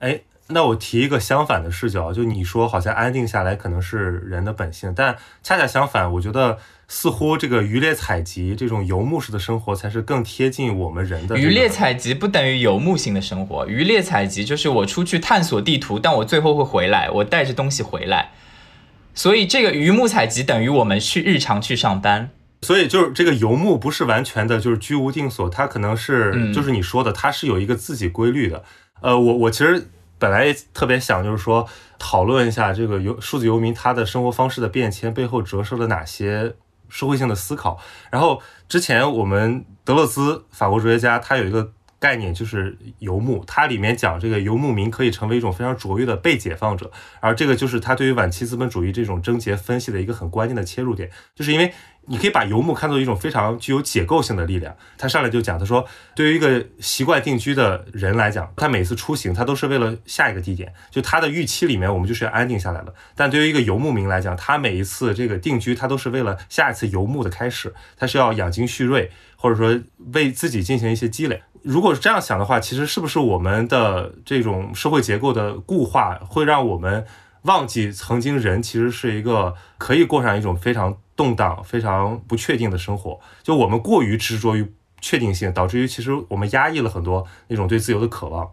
[0.02, 0.20] 哎。
[0.54, 6.58] 那我提一个相反的视角，就你说好像安定下来可能是人的本性，但恰恰相反，我觉得
[6.90, 18.32] 似乎这个渔猎采集这种游牧式的生活才是更贴近我们人的、渔猎采集不等于游牧性的生活，渔猎采集就是我出去探索地图，但我最后会回来，我带着东西回来。
[19.14, 22.30] 所以这个渔牧采集等于我们去日常去上班。
[22.64, 28.64] 所以就是这个游牧不是完全的就是居无定所，它可能是就是你说的，它是有一个自己规律的。
[29.02, 29.90] 呃，我我其实。
[30.22, 36.54] 本来特别想就是说讨论一下这个游数字游民他的生活方式的变迁背后折射了哪些
[36.90, 37.80] 社会性的思考。
[38.12, 51.74] 然后之前我们德勒兹法国哲学家他有一个概念就是游牧，它里面讲这个游牧民可以成为一种非常卓越的被解放者，而这个就是他对于晚期资本主义这种症结分析的一个很关键的切入点，就是因为。
[52.08, 54.76] 你可以把游牧看作一种非常具有解构性的力量。
[54.98, 55.86] 他上来就讲，他说，
[56.16, 60.74] 对于一个习惯定居的人来讲，他每次出行，他都是为了下一个地点。
[60.90, 62.94] 就他的预期里面，我们就是要安定下来了。
[63.16, 69.80] 但对于一个游牧民来讲，他每一次这个定居，他都是为了下一次游牧的开始，他是要养精蓄锐，或者说
[70.14, 71.44] 为自己进行一些积累。
[71.62, 77.06] 如果是这样想的话，其实是不是我们的这种社会结构的固化，会让我们
[77.44, 80.98] 忘记曾经人其实是一个可以过上一种非常。
[81.22, 84.66] 动荡、非常不确定的生活，就我们过于执着于
[85.00, 88.50] 确定性，导致于其实我们压抑了很多那种对自由的渴望。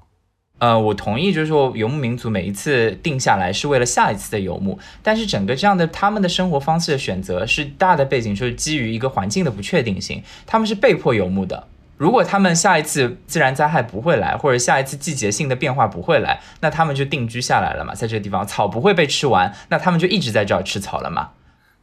[0.59, 11.69] 呃，我同意，就是说游牧民族每一次定下来是为了下一次的游牧，但是整个这样的他们的生活方式的选择是大的背景，就是基于一个环境的不确定性，他们是被迫游牧的。
[11.97, 21.31] 如果他们下一次自然灾害不会来，或者下一次季节性的变化不会来，那他们就定居下来了嘛，在这个地方草不会被吃完，那他们就一直在这儿吃草了嘛。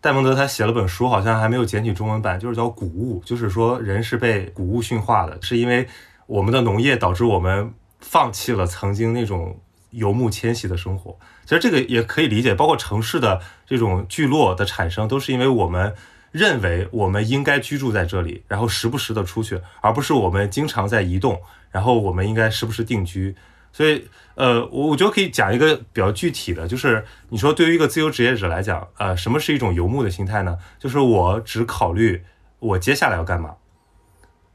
[0.06, 5.88] 戴蒙德他写了本书，好像还没有简体中文版，就是叫《谷物》，就是说人是被谷物驯化的，是因为
[6.28, 11.18] 我们的农业导致我们放弃了曾经那种游牧迁徙的生活。
[11.44, 15.92] 其实这个也可以理解，包括城市的这种聚落的产生，都是因为我们
[16.32, 21.42] 认为我们应该居住在这里，然后时不时的出去，而不是我们经常在移动，
[21.72, 23.36] 然后我们应该时不时定居。
[23.76, 30.58] 所以，呃，我我觉得可以讲一个比较具体的，就是你说对于一个自由职业者来讲，呃，什么是一种游牧的心态呢？
[30.80, 32.24] 就是我只考虑
[32.60, 33.56] 我接下来要干嘛。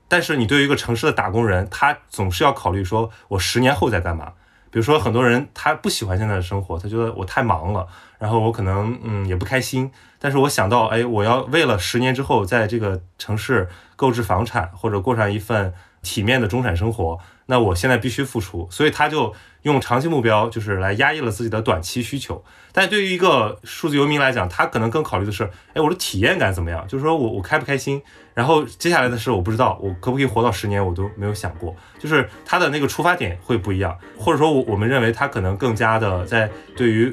[0.09, 4.33] 但是你对于一个城市的打工人，他总是要考虑说我十年后再干嘛。
[4.71, 7.87] 比如说很多人他不喜欢现在的生活，他觉得我太忙了，
[8.19, 9.91] 然后我可能嗯也不开心。
[10.19, 17.19] 但是我想到，哎，我要为了十年之后在这个城市购置房产，或者过上一份体面的中产生活。
[17.51, 22.45] 那我现在必须付出，所以他就用长期目标，就是来压抑了自己的短期需求。
[22.71, 25.43] 但对于一个数字游民来讲，他可能更考虑的是，
[25.75, 26.87] 哎，我的体验感怎么样？
[26.87, 28.01] 就是说我我开不开心？
[28.35, 31.75] 然后接下来的事我不知道，我可不可以活到十年，我都没有想过。
[31.99, 37.13] 就是他的那个出发点会不一样，或者说，我我们认为他可能更加的在对于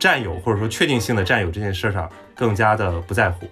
[0.00, 3.48] 占有或者说确定性的占有这件事上更加的不在乎。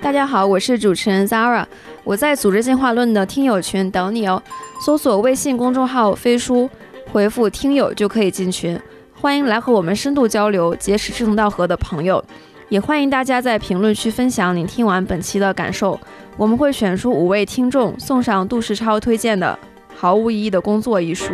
[0.00, 1.66] 大家好，我是主持人 Zara。
[2.06, 4.40] 我在组织进化论的听友群等你哦，
[4.80, 6.70] 搜索微信公众号“飞书”，
[7.10, 8.78] 回复“听友”就可以进群。
[9.12, 12.24] 欢迎来和我们深度交流，结识志同道合的朋友。
[12.68, 15.98] 也欢迎大家在评论区分享你听完本期的感受，
[16.36, 19.58] 我们会选出五位听众，送上杜世超推荐的
[19.96, 21.32] 《毫无意义的工作》一书。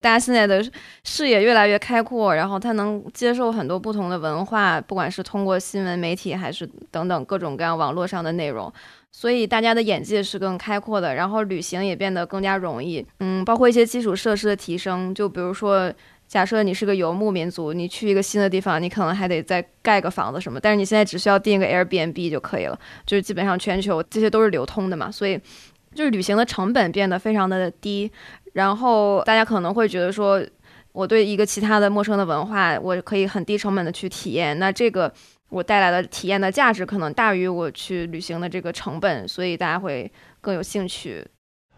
[0.00, 0.64] 大家现在的
[1.04, 8.72] 视野越来越开阔，然后他能接受很多不同的文化，不管是通过新闻媒体还是等等各种各样网络上的内容，
[9.12, 13.06] 所以大家的眼界是更开阔的，然后旅行也变得更加容易。
[13.18, 15.92] 嗯，包括一些基础设施的提升，就比如说，
[16.26, 25.38] 假设你是个游牧民族，你去一个新的地方，你可能还得再盖个房子什么，但是你现在只需要订一个 Airbnb 就可以了，就是基本上全球这些都是流通的嘛，所以
[25.92, 28.10] 就是旅行的成本变得非常的低。
[28.52, 30.42] 然后大家可能会觉得说，
[30.92, 35.12] 我对一个其他的陌生的文化，我可以很低成本的去体验，那这个
[35.48, 40.10] 我带来的体验的价值可能大于我去旅行的这个成本，所以大家会
[40.40, 41.24] 更有兴趣。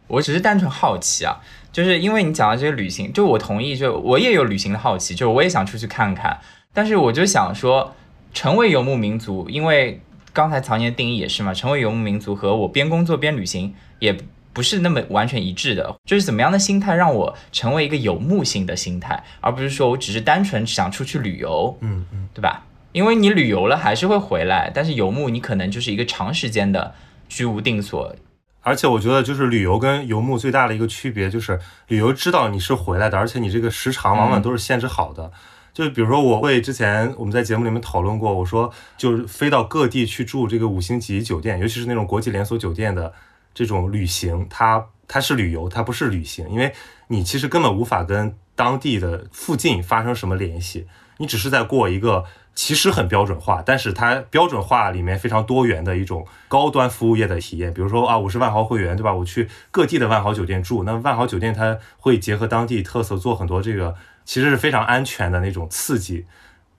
[0.09, 1.37] 我只是单纯好奇啊，
[1.71, 6.39] 就是因为你讲到这个旅行，就我同意，就我也有旅行的好奇，就我也想出去看看，
[6.73, 7.95] 但是我就想说，
[8.33, 10.01] 成为游牧民族，因为
[10.33, 14.17] 刚才曹年定义也是嘛，成为游牧民族和我边工作边旅行也。
[14.53, 22.65] 不是那么完全一致的，就是怎么样的心态让我成为一个游牧性的心态，而不是说我只是单纯想出去旅游，嗯嗯，对吧？
[22.93, 26.95] 因为你旅游了还是会回来，但是游牧你可能就是一个长时间的
[27.29, 28.15] 居无定所。
[28.61, 35.33] 而且我觉得就是旅游跟游牧最大的一个区别就是，旅游知道你是回来的，而且你这个时长往往都是限制好的。
[35.73, 43.11] 就是比如说我会之前我们在节目里面讨论过，我说就是飞到各地去住这个五星级酒店，尤其是那种国际连锁酒店的。
[43.55, 46.73] 这种旅行，它它是旅游，它不是旅行，因为
[47.09, 50.87] 你其实根本无法跟当地的附近发生什么联系，
[51.19, 57.73] 你只是在过一个其实很标准化，但是它标准化里面非常多元的一种高端服务业的体验。
[57.73, 59.13] 比如说啊，我是万豪会员，对吧？
[59.15, 66.27] 我去各地的万豪酒店住，那万豪酒店它会结合当地特色做很多这个其实是非常安全的那种刺激。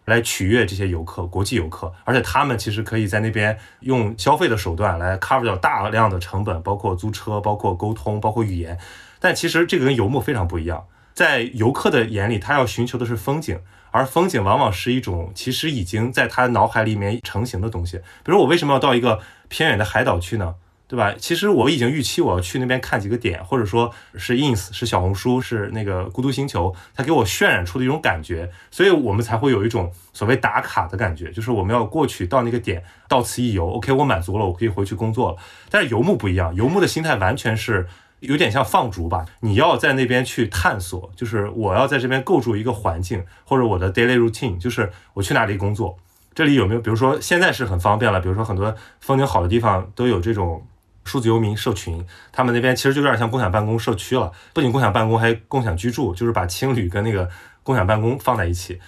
[0.05, 8.77] 来取悦这些游客，国际游客，而且他们其实可以在那边用消费的手段来 cover 掉大量的成本，包括租车、包括沟通、包括语言。
[9.19, 13.59] 但其实这个跟游牧非常不一样，在游客的眼里，他要寻求的是风景，
[13.91, 17.97] 而风景往往是一种其实已经在他脑海里面成型的东西。
[18.23, 20.55] 比如我为什么要到一个偏远的海岛去呢？
[20.85, 21.15] 对吧？
[21.17, 33.67] 其实我已经预期我要去那边看几个点，或者说是 ins，是小红书，是那个孤独星球，它给我渲染出的一种感觉，所以我们才会有一种所谓打卡的感觉，就是我们要过去到那个点，到此一游。
[33.71, 35.37] OK，我满足了，我可以回去工作了。
[35.71, 37.87] 但是游牧不一样，游牧的心态完全是
[38.19, 45.97] 有点像放逐吧，你要在那边去探索，就是我要在这边构筑一个环境，或者我的 daily routine，就是我去哪里工作，
[46.35, 46.81] 这里有没有？
[46.81, 50.63] 比如说现在是很方便了，比如说很多风景好的地方都有这种。
[51.03, 57.29] 数字游民社群，他们那边其实就有点像共享办公社区了，不仅共享办公，还共享居住，就是把青旅跟那个
[57.63, 58.79] 共享办公放在一起。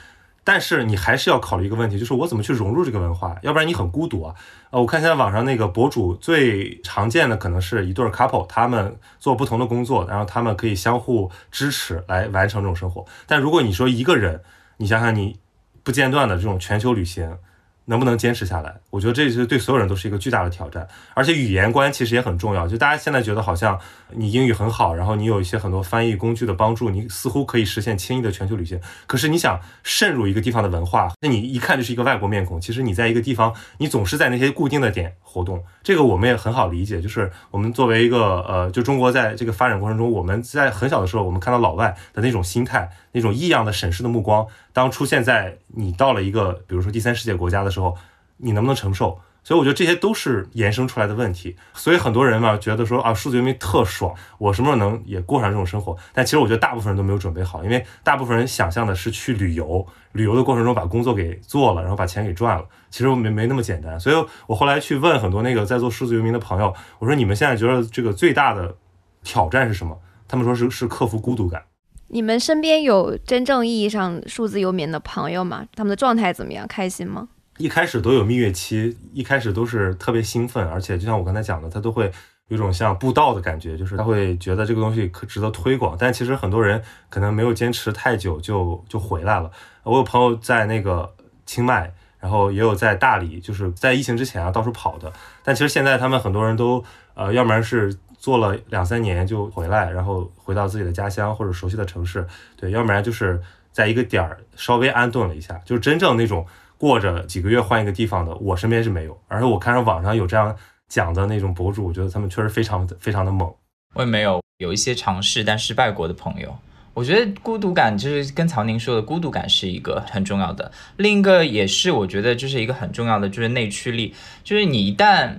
[0.44, 4.36] 但是你还是要考虑一个问题，就是我怎么去融入这个文化，要不然你很孤独啊。
[4.70, 13.04] 呃，我看现在网上那个博主最常见的可能是一对 couple，他们做不同的工作，然后他们可以相互支持来完成这种生活。
[13.26, 14.42] 但如果你说一个人，
[14.78, 15.40] 你想想你
[15.82, 17.38] 不间断的这种全球旅行。
[17.86, 18.76] 能不能坚持下来？
[18.90, 22.68] 我觉得这是对所有人都是一个巨大的挑战，而且语言关其实也很重要。
[22.68, 23.80] 就大家现在觉得好像
[24.12, 28.80] 你英语很好，然后你有一些很多翻译工具的帮助，你似乎可以实现轻易的全球旅行。
[29.06, 32.60] 可是你想渗入一个地方的文化，那你一看就是一个外国面孔。
[32.60, 37.02] 其实你在一个地方，你总是在那些固定的点活动，这个我们也很好理解。
[37.02, 42.90] 就是我们作为一个呃，就中国在这个发展过程中，我们在很小的时候，我们看到老外的那种心态。
[43.16, 47.96] 那种异样的审视的目光，当出现在你到了一个比如说第三世界国家的时候，
[48.38, 49.18] 你能不能承受？
[49.42, 51.56] 所以我觉得这些都是延伸出来的问题。
[51.76, 55.96] 所以很多人嘛觉得说啊，数字游民特爽，我什么时候能也过上这种生活？
[56.14, 62.66] 但其实我觉得大部分人都没有准备好，因为大部分人想象的是去旅游，旅游的过程中把工作给做了，然后把钱给赚了。
[62.90, 64.00] 其实没没那么简单。
[64.00, 68.76] 所以我后来去问很多那个在做数字游民的朋友，我说你们现在觉得这个最大的
[69.24, 69.96] 挑战是什么？
[70.28, 71.62] 他们说是是克服孤独感。
[72.08, 75.66] 你们身边有真正意义上数字游民的朋友吗？
[75.76, 76.68] 他们的状态怎么样？
[76.68, 77.28] 开心吗？
[77.58, 82.12] 一开始都有蜜月期，一开始都是特别兴奋，而且就像我刚才讲的，他都会
[82.50, 85.96] 有种像布道的感觉，就是他会觉得这个东西可值得推广。
[85.98, 89.50] 但其实很多人可能没有坚持太久就就回来了。
[89.84, 91.16] 我有朋友在那个
[91.46, 95.12] 清迈，然后也有在大理，就是在疫情之前啊到处跑的。
[95.44, 96.84] 但其实现在他们很多人都
[97.16, 97.98] 呃，要不然是。
[98.26, 102.26] 做了两三年就回来，然后回到自己的家乡或者熟悉的城市，
[102.58, 103.40] 对，要不然就是
[103.72, 106.44] 在一个点儿稍微安顿了一下，就是真正那种
[106.76, 109.16] 过着几个月换一个地方的，我身边是没有。
[109.28, 110.56] 而且我看上网上有这样
[110.88, 113.48] 讲的那种博主，我觉得他们确实非常非常的猛。
[113.94, 116.58] 我也没有有一些尝试但失败过的朋友，
[116.96, 125.36] 我觉得孤独感就是跟曹宁说的孤独感是一个很重要的，另一个也是我觉得就是一个很重要的就是内驱力，就是你一旦。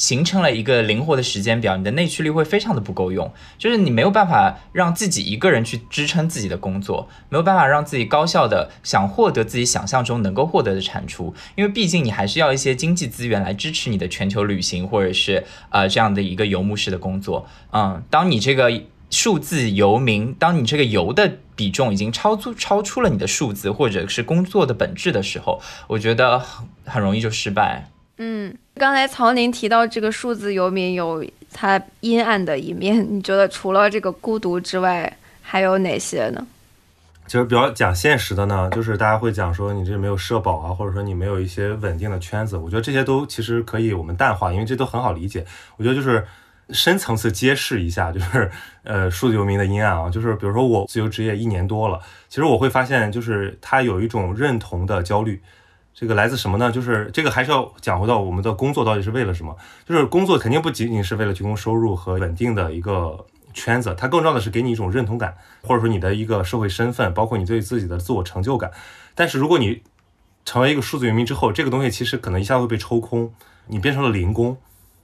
[0.00, 17.46] 形成了一个灵活的时间表，你的内驱力会非常的不够用，就是你没有办法让自己一个人去支撑自己的工作，没有办法让自己高效的想获得自己想象中能够获得的产出，因为毕竟你还是要一些经济资源来支持你的全球旅行或者是呃这样的一个游牧式的工作。
[17.72, 18.72] 嗯，当你这个
[19.10, 27.90] 数字游民，当你这个游的比重已经超出超出了你的数字或者是工作的本质的时候，我觉得很很容易就失败。
[28.22, 36.46] 嗯，刚才曹宁提到这个数字游民有它阴暗的一面，你觉得除了这个孤独之外，还有哪些呢？
[37.26, 42.56] 其实比较讲现实的呢，就是大家会讲说你这没有社保啊，或者说你没有一些稳定的圈子。
[42.56, 45.44] 我觉得这些都其实可以我们淡化，因为这都很好理解。
[45.76, 46.26] 我觉得就是
[46.70, 48.50] 深层次揭示一下，就是
[48.84, 55.38] 呃数字游民的阴暗啊，就是比如说我自由职业一年多了，其实我会发现就是他有一种认同的焦虑。
[56.00, 56.72] 这个来自什么呢？
[56.72, 59.54] 就是这个还是要讲回到我们的工作到底是为了什么？
[59.84, 68.70] 就是工作肯定不仅仅是为了提供收入和稳定的一个圈子，它更重要的是给你一种认同感，或者说你的一个社会身份，包括你对自己的自我成就感。
[69.14, 69.82] 但是如果你
[70.46, 73.34] 成为一个数字游民之后，这个东西其实可能一下会被抽空，
[73.66, 74.56] 你变成了零工，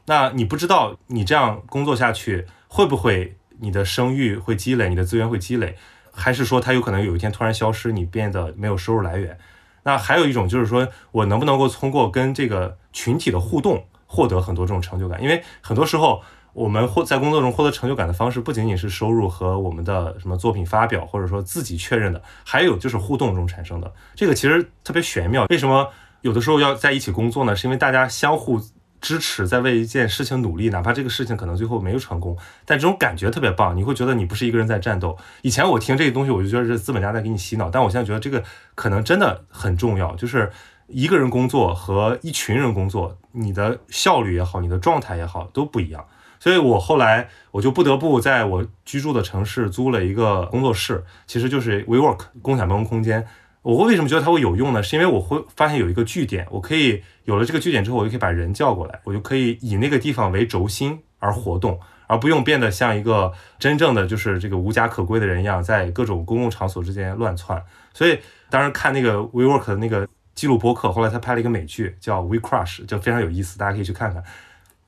[0.06, 5.76] 那你不知道你这样工作下去会不会你的声誉会积累，你的资源会积累，
[6.10, 9.38] 还是说它有可能有一天突然消失，你变得没有收入来源？
[9.86, 15.22] 那还有一种就是说，我能不能够通过跟这个群体的互动，获得很多这种成就感？
[15.22, 16.20] 因为很多时候，
[16.52, 23.92] 我们获在工作中获得成就感的方式，不仅仅是收入和我们的什么作品发表，或者说自己确认的，还有就是互动中产生的。
[24.16, 25.46] 这个其实特别玄妙。
[25.50, 25.88] 为什么
[26.22, 27.54] 有的时候要在一起工作呢？
[27.54, 28.60] 是因为大家相互
[29.00, 33.76] 支持，在为一件事情努力，哪怕这个事情可能最后没有成功，但这种感觉特别棒。
[33.76, 35.16] 你会觉得你不是一个人在战斗。
[35.42, 38.42] 以前我听这个东西，我就觉得是资本家在给你洗脑，但我现在觉得这个
[38.74, 40.50] 可能真的很重要，就是
[40.86, 46.04] 一个人工作和一群人工作，你的效率也好，你的状态也好，都不一样。
[46.38, 53.26] 所以我后来我就不得不在我居住的城市租了一个工作室，其实就是 WeWork 共享办公空间。
[53.66, 54.80] 我会为什么觉得它会有用呢？
[54.80, 67.60] 是因为我会发现有一个据点，我可以有了这个据点之后，我就可以把人叫过来，我就可以以那个地方为轴心而活动，而不用变得像一个真正的就是这个无家可归的人一样，在各种公共场所之间乱窜。
[67.92, 68.16] 所以
[68.50, 74.22] 当时看那个 WeWork 的那个记录播客，后来他拍了一个美剧叫 We Crush，就非常有意思，大家可以去看看。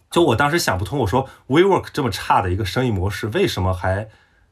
[0.08, 4.08] 就我当时想不通，我说 WeWork 这么差的一个生意模式，为什么还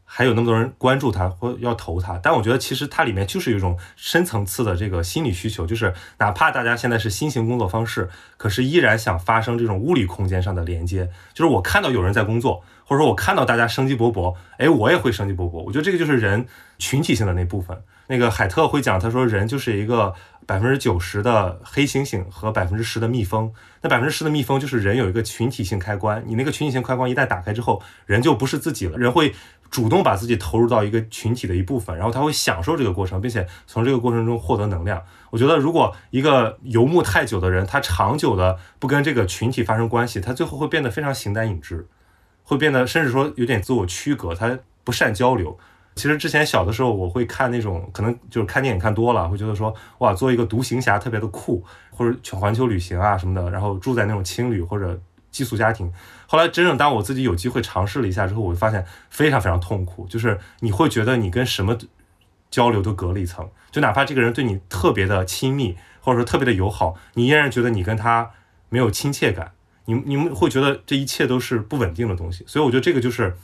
[0.08, 2.18] 还有那么多人关注他或要投他？
[2.22, 11.10] 但我觉得其实它里面就是有一种深层次的这个心理需求，就是哪怕大家现在是新型工作方式，可是依然想发生这种物理空间上的连接。
[11.34, 15.58] 就是我看到有人在工作，或者说我看到大家生机勃勃，哎，我也会生机勃勃。
[15.64, 16.46] 我觉得这个就是人
[16.78, 17.76] 群体性的那部分。
[18.06, 20.14] 那个海特会讲，他说人就是一个。
[20.46, 23.52] 百分之九十的黑猩猩和百分之十的蜜蜂，
[23.82, 29.34] 那百分之十的蜜蜂就是人有一个群体性开关，你那个群体性开关一旦打开之后，人就不是自己了，人会
[29.70, 35.02] 主动把自己投入到一个群体的一部分，然后他会享受这个过程，并且从这个过程中获得能量。
[35.30, 41.86] 我觉得，如果一个游牧太久的人，他长久的不跟这个群体发生关系，他最后会变得非常形单影只，
[42.42, 45.58] 会变得甚至说有点自我区隔，他不善交流。
[45.96, 55.00] 其实之前小的时候，我会看那种，可能就是看电影看多了，会觉得说，哇，做一个独行侠特别的酷，或者去环球旅行啊什么的，然后住在那种青旅或者
[55.30, 55.90] 寄宿家庭。
[56.26, 61.76] 后来真正当我自己有机会尝试了一下之后，我会发现非常非常痛苦，就是你会觉得你跟什么
[62.50, 68.30] 交流都隔了一层，就哪怕这个人对你特别的亲密，或者说特别的友好，你依然觉得你跟他
[68.68, 69.52] 没有亲切感，
[69.84, 72.44] 你你们会觉得这一切都是不稳定的东西。
[72.46, 73.36] 所以我觉得这个就是。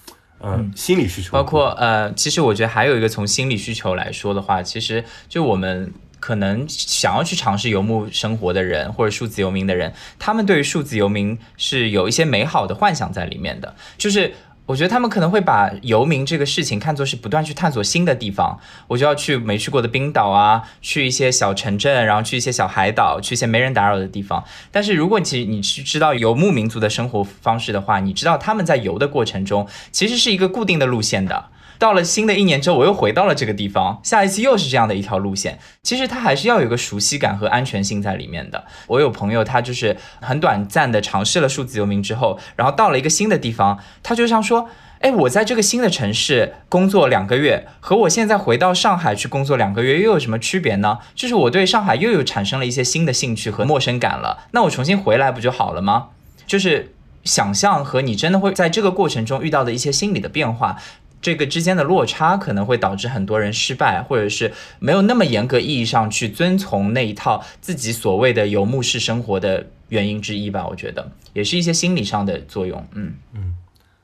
[0.45, 5.93] 嗯，心理需求包括呃，其实我觉得还有一个从心理需求来说的话，其实就我们
[6.23, 14.33] 可能想要去尝试游牧生活的人，或者数字游民的人，他们对于数字游民是有一些美好的幻想在里面的，就是。
[14.64, 18.57] 我觉得他们可能会把游民这个事情看作是不断去探索新的地方，
[18.87, 24.43] 我就要去没去过的冰岛啊，去一些小城镇，然后去一些小海岛，去一些没人打扰的地方。
[24.70, 31.47] 但是如果其实你去知道游牧民族的生活方式的话，你知道他们在游的过程中其实是一个固定的路线的。
[31.83, 35.59] 到了新的一年之后，我又回到了这个地方，下一次又是这样的一条路线。
[35.83, 38.64] 其实它还是要有一个熟悉感和安全性在里面的。
[38.87, 44.68] 我有朋友，他就是很短暂的尝试了数字游民之后，然后到了一个新的地方，他就像说
[45.03, 51.01] ：“哎，我在这个新的城市工作两个月，和我现在回到上海去工作两个月又有什么区别呢？
[51.16, 54.45] 就是我对上海又有产生了一些新的兴趣和陌生感了。
[54.53, 56.11] 那我重新回来不就好了吗？
[56.47, 60.76] 就是想象和你真的会在这个过程中遇到的一些心理的变化。”
[61.23, 70.66] 这个之间的落差可能会导致很多人失败，或者是没有那么严格意义上去遵从那一套自己所谓的游牧式生活的原因之一吧。
[70.66, 72.85] 我觉得也是一些心理上的作用。
[72.93, 73.55] 嗯嗯，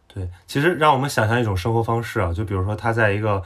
[0.07, 3.43] 对，其实让我们想象一种生活方式啊，就比如说他在一个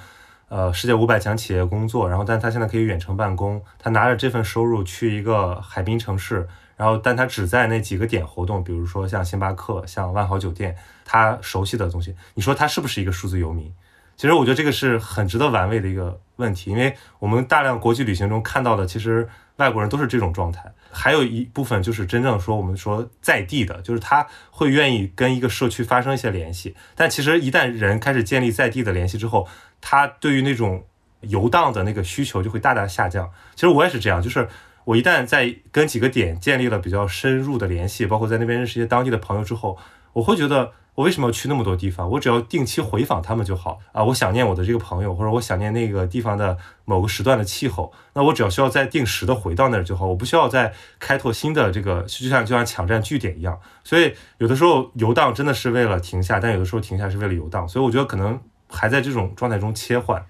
[0.49, 6.47] 呃世界五百强企业工作，然后但他现在可以远程办公，他拿着这份收入去一个海滨城市。
[6.77, 12.14] 然后，但他只在那几个点活动，比如说像星巴克、像万豪酒店，他熟悉的东西。
[12.35, 13.73] 你说他是不是一个数字游民？
[14.16, 20.73] 其实我觉得这个是很值得玩味的一个问题，因为我们大量国际旅行中看到的，其实外国人都是这种状态。
[20.91, 26.75] 还有一部分就是真正说我们说在地的，就是他会愿意跟一个社区发生一些联系。
[26.95, 29.49] 但其实一旦人开始建立在地的联系之后，
[29.81, 30.85] 他对于那种
[31.20, 33.31] 游荡的那个需求就会大大下降。
[33.55, 34.49] 其实我也是这样，就是。
[34.85, 39.78] 我一旦在跟几个点建立了比较深入的联系，包括在那边认识一些当地的朋友之后，
[40.12, 42.11] 我会觉得我为什么要去那么多地方？
[42.11, 44.05] 我只要定期回访他们就好啊！
[44.05, 53.59] 我想念我的这个朋友，或者我想念那个地方的某个时段的气候，那我只要需要再定时的回到那儿就好，我不需要再开拓新的这个，就像就像抢占据点一样。
[53.85, 57.66] 所以有的时候游荡真的是为了停下，但有的时候停下是为了游荡。
[57.66, 60.22] 所以我觉得可能还在这种状态中切换。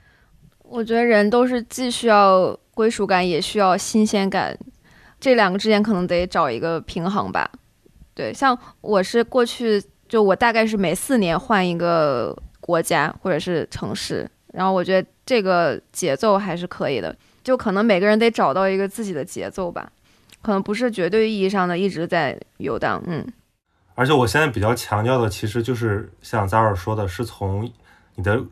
[0.62, 2.57] 我觉得人都是既需要。
[2.74, 4.56] 归属感也需要新鲜感，
[5.20, 7.50] 这两个之间可能得找一个平衡吧。
[8.14, 17.14] 对，像我是过去就我大概是每四年换一个国家或者是城市，然后我觉得这个节奏还是可以的。
[17.42, 19.90] 就可能每个人得找到一个自己的节奏吧，
[20.42, 23.02] 可能不是绝对意义上的一直在游荡。
[23.06, 23.26] 嗯，
[23.96, 27.68] 而且我现在比较强调的，其实就是像 Zara 说的，是从
[28.14, 28.44] 你的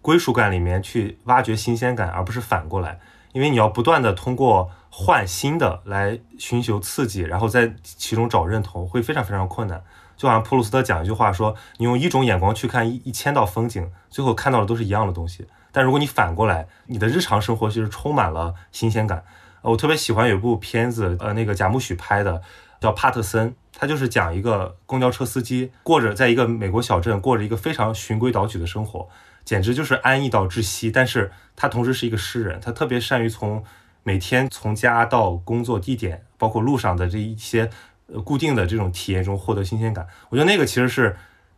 [0.00, 2.98] 归属感里面去挖掘新鲜感，而不是反过来。
[3.32, 9.82] 因为你要不断的通过换新的来寻求刺激，然后在其中找认同，会非常非常困难。
[10.16, 15.46] 就好像普鲁斯特讲一句话说：“你用一种眼光去看一一千道风景，最后看到的都是一样的东西。
[15.70, 19.22] 但如果你反过来，你的日常生活其实充满了新鲜感。”
[19.62, 22.40] 我特别喜欢有一部片子，呃，那个贾木许拍的，
[22.80, 29.08] 叫《帕特森》，他就是讲一个公交车司机过着在一个美国小镇过着一个非常循规蹈矩的生活。
[29.48, 33.64] 简直就是安逸到窒息，但是他同时是一个诗人，他特别善于从
[34.02, 37.70] 每天从家到工作地点，包括路上的这一些
[38.08, 40.06] 呃固定的这种体验中获得新鲜感。
[40.28, 41.16] 我觉得那个其实是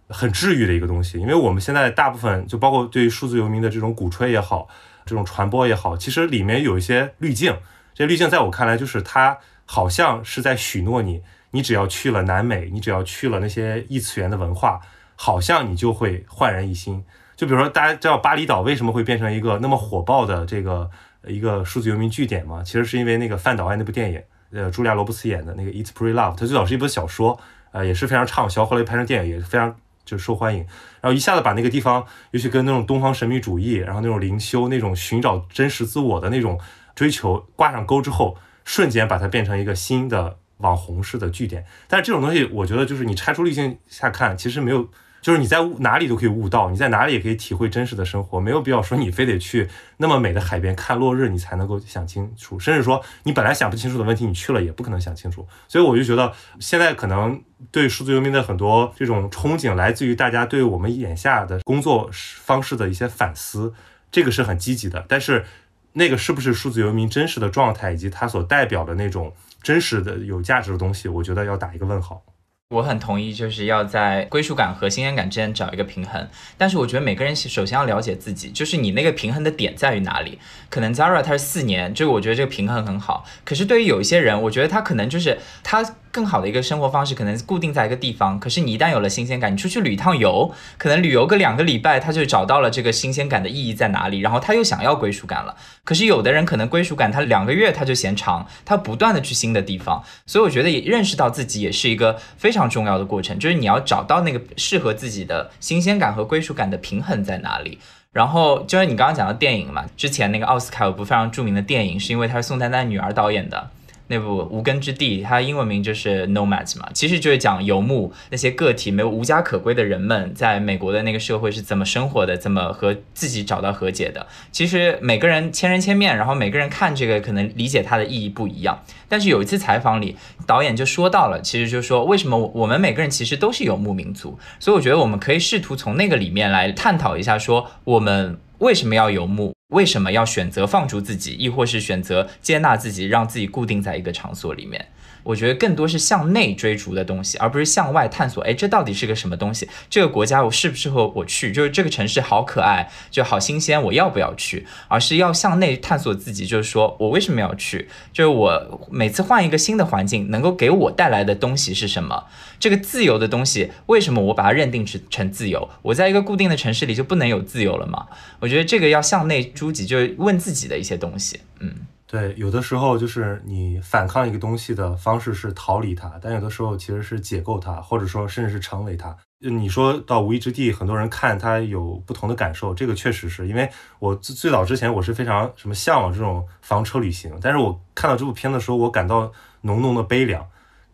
[0.08, 4.68] 很治愈的一个东西，因为我们现在大部分就包括对于数字游民的这种鼓吹也好，
[5.04, 7.56] 这种传播也好，其实里面有一些滤镜，
[7.92, 9.36] 这滤镜在我看来就是它
[9.66, 14.80] 好像是在许诺你，你只要去了南美，你只要去了那些异次元的文化，
[15.16, 17.04] 好像你就会焕然一新。
[17.40, 20.90] 就比如说，大家知道巴厘岛为什么会变成一个那么火爆的这个
[21.26, 22.62] 一个数字游民据点吗？
[22.62, 24.22] 其实是因为那个范岛爱那部电影，
[24.52, 27.40] 呃，茱莉亚·罗伯茨演的那个《It's Pretty Love》，它最早是一本小说，
[27.72, 29.74] 呃，也是非常畅销，后来拍成电影也是非常
[30.04, 30.60] 就受欢迎。
[31.00, 36.60] 然后一下子把那个地方，尤其跟那种东方神秘主义，然后那种灵修、那种寻找真实自我的那种
[36.94, 38.36] 追求挂上钩之后，
[38.66, 41.64] 瞬间把它变成一个新的网红式的据点。
[41.88, 44.86] 但是这种东西，我觉得就是你拆除滤镜下看，其实没有。
[45.20, 49.68] 就是你在哪里都可以悟道，你在哪里也可以体会真实的生活，没有必要说你非得去
[49.98, 52.58] 那么美的海边看落日，你才能够想清楚。
[52.58, 55.46] 甚至说你本来想不清楚的问题，你去了也不可能想清楚。
[55.68, 63.74] 所以我就觉得现在可能对数字游民的很多这种憧憬，来自于大家对我们眼下的工作方式的一些反思，
[64.10, 65.04] 这个是很积极的。
[65.06, 65.44] 但是
[65.92, 72.22] 那个是不是数字游民真实的状态，以及它所代表的那种真实的有价值的东西，我觉得要打一个问号。
[72.70, 76.28] 我很同意，就是要在归属感和新鲜感之间找一个平衡。
[76.56, 80.38] 但是我觉得每个人首先要了解自己，就是你那个平衡的点在于哪里。
[80.68, 83.26] 可能 Zara 他是四年，就我觉得这个平衡很好。
[83.44, 85.96] 可是对于有一些人，我觉得他可能就是他。
[86.12, 95.54] 更好的一个生活方式可能固定在一个地方，可是你一旦有了新鲜感，你出去旅一趟游，可能旅游个两个礼拜，他就找到了这个新鲜感的意义在哪里，然后他又想要归属感了。
[95.84, 107.78] 可是有的人可能归属感他两个月他就嫌长，他不断的去新的地方，所以我觉得也认识到自己也是一个非常重要的过程，就是你要找到那个适合自己的新鲜感和归属感的平衡在哪里。
[108.12, 113.70] 然后就是你刚刚讲的电影嘛，之前那个奥斯卡有部非常著名的电影，是因为他是宋丹丹女儿导演的。
[114.10, 124.26] 那部《无根之地》，它英文名就是《Nomads》嘛，其实就是讲游牧那些个体没有无家可归的人们，在美国的那个社会是怎么生活的，怎么和自己找到和解的。
[124.50, 128.82] 其实每个人千人千面，然后每个人看这个可能理解它的意义不一样。
[129.08, 139.52] 但是有一次采访里，导演就说到了，其实就是说为什么我们每个人其实都是游牧民族，所以我觉得我们可以试图从那个里面来探讨一下，说我们为什么要游牧。
[139.70, 144.84] 为什么要选择放逐自己，亦或是选择接纳自己，让自己固定在一个场所里面？
[145.30, 148.42] 我觉得更多是向内追逐的东西，而不是向外探索。
[148.42, 149.68] 哎，这到底是个什么东西？
[149.88, 151.52] 这个国家我适不适合我去？
[151.52, 154.66] 就是这个城市好可爱，就好新鲜，我要不要去？
[154.88, 157.88] 而是要向内探索自己，就是说我为什么要去？
[158.12, 162.24] 就是我每次换一个新的环境，能够给我带来的东西是什么？
[162.58, 165.68] 这个自由的东西，为什么我把它认定成成自由？
[165.82, 168.06] 我在一个固定的城市里就不能有自由了吗？
[168.40, 171.40] 我觉得这个要向内诸己，就是问自己的一些东西。
[171.60, 171.72] 嗯。
[172.10, 179.16] 对，有的时候就是你反抗一个东西的方式是逃离它，但有的时候其实是解构它，或者说甚至是成为它。
[179.38, 189.30] 你说到无意之地，很多人看它有不同的感受，这个确实是因为我最最早之前我是非常什么向往这种房车旅行，但是我看到这部片的时候，我感到
[189.60, 190.44] 浓浓的悲凉。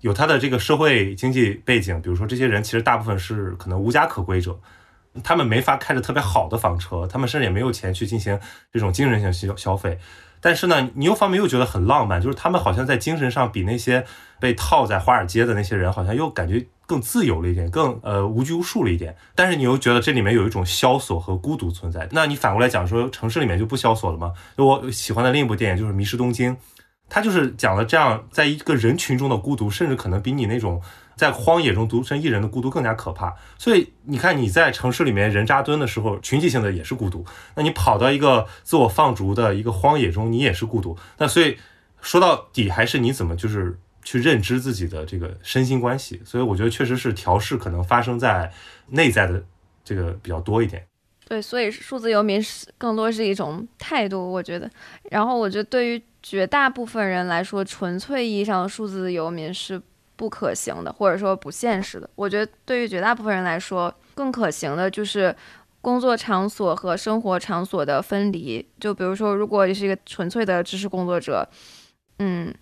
[0.03, 4.61] 有它的这个社会经济背景，比如说这些人其实大部分是可能无家可归者，
[5.25, 8.39] 他们没法开着特别好的房车，他们甚至也没有钱去进行
[8.71, 9.99] 这种精神性消消费。
[10.47, 14.07] 但是呢，你又方面又觉得很浪漫，就是他们好像在精神上比那些
[14.39, 19.17] 被套在华尔街的那些人，好像又感觉更自由了一点，更呃无拘无束了一点。
[19.35, 22.09] 但是你又觉得这里面有一种萧索和孤独存在。
[22.13, 24.33] 那你反过来讲说，城市里面就不萧索了吗？
[24.57, 26.53] 我喜欢的另一部电影就是《迷失东京》，
[27.09, 30.81] 它就是讲了这样在一个人群中的孤独，甚至可能比你那种。
[31.17, 37.25] 在荒野中独身一人的孤独更加可怕，所以你看你在城市里面人扎堆的时候，群体性的也是孤独。
[37.55, 40.95] 那你跑到一个自我放逐的一个荒野中，你也是孤独。
[41.17, 41.57] 那所以
[42.03, 46.21] 说到底还是你怎么就是去认知自己的这个身心关系。
[46.23, 48.53] 所以我觉得确实是调试可能发生在
[48.89, 49.43] 内在的
[49.83, 50.87] 这个比较多一点。
[51.27, 54.71] 对，所以数字游民是更多是一种态度，我觉得。
[55.11, 59.81] 然后我觉得对于绝大部分人来说，纯粹意义上的数字游民是。
[60.17, 62.09] 不可行的，或者说不现实的。
[62.15, 65.35] 我觉得对于绝大部分人来说，更可行的就是
[65.81, 68.67] 工作场所和生活场所的分离。
[68.81, 71.47] 就比如说，如果你是一个纯粹的知识工作者，
[72.19, 72.53] 嗯，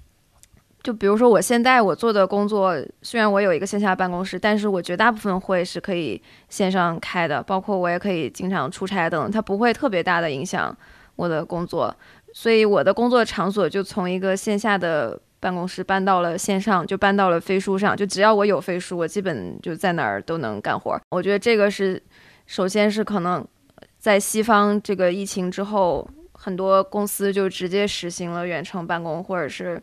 [0.83, 10.77] 就比如说我现在我做的工作，虽然我有一个线下办公室，但是我绝大部分会是可以线上开的，包括我也可以经常出差等，它不会特别大的影响
[11.17, 11.95] 我的工作。
[12.33, 17.95] 所以我的工作场所就从一个线下的办公室搬到了线上，就搬到了飞书上。
[17.95, 20.99] 就只要我有飞书，我基本就在哪儿都能干活。
[21.11, 22.03] 我觉得这个是，
[22.47, 23.47] 首先是可能
[23.99, 29.79] 在西方这个疫情之后，很多公司就直接实行了远程办公，或者是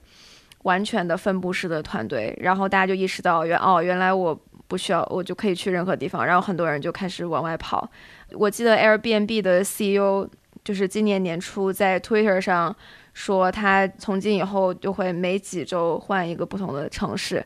[0.63, 2.35] 完全的分布式的团队。
[2.41, 4.33] 然后大家就意识到，原哦，原来我
[4.67, 6.25] 不需要，我就可以去任何地方。
[6.25, 7.87] 然后很多人就开始往外跑。
[8.31, 10.27] 我记得 Airbnb 的 CEO。
[10.63, 12.75] 就是今年年初在 Twitter 上
[13.13, 17.45] 说，他从今以后就会每几周换一个不同的城市，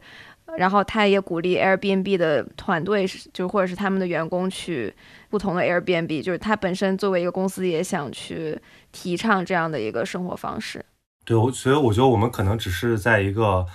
[0.57, 4.93] 然后他也鼓励 Airbnb 的团队，就或者是他们的员工去
[5.30, 8.59] 不同的 Airbnb，就是他本身作为一个公司也想去
[8.91, 10.86] 提倡这样的一个生活方式。
[11.26, 13.66] 对，我所以我觉得我们可能只是在一个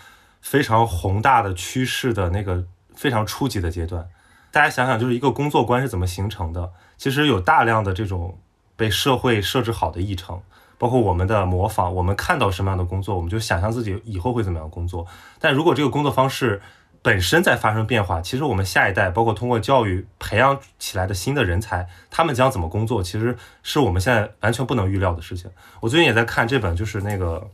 [0.41, 2.65] 非常宏大的趋势的那个
[2.95, 4.09] 非常初级的阶段。
[4.53, 6.71] 大家想想，就是一个工作观是怎么形成的？
[6.97, 8.39] 其实有大量的这种。
[8.77, 10.41] 被社会设置好的议程，
[10.81, 15.07] 包括我们的模仿，我们看到什么样的工作，我们就想象自己以后会怎么样工作。
[15.39, 16.63] 但如果这个工作方式
[17.03, 25.51] 本身在发生变化，其实我们下一代，包括通过教育培养起来的新的人才，他们将怎么工作，其实是我们现在完全不能预料的事情。
[25.81, 27.47] 我最近也在看这本，就是那个。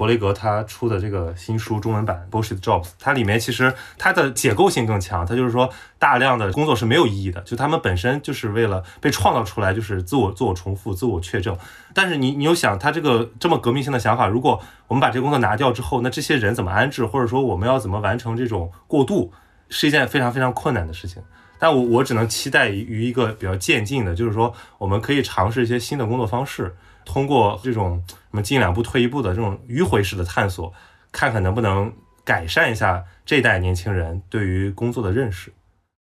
[0.00, 5.26] 伯雷格他出的这个新书中文版《Bullshit Jobs》，它里面其实它的解构性更强。
[5.26, 11.54] 它就是说，大量的工作是没有意义的，就他们本身就是为了被创造出来，就是自我自我重复、自我确证。
[11.92, 19.30] 但是你你又想，他这个这么革命性的想法，如果我们把这个工作拿掉之后，那这些人怎么安置，或者说我们要怎么完成这种过渡，
[19.68, 21.22] 是一件非常非常困难的事情。
[21.58, 26.74] 但我我只能期待于一个比较渐进的，就是说我们可以尝试一些新的工作方式。
[27.10, 30.72] 通过这种什么进两步退一步的这种迂回式的探索，
[31.10, 31.92] 看看能不能
[32.24, 35.52] 改善一下这代年轻人对于工作的认识。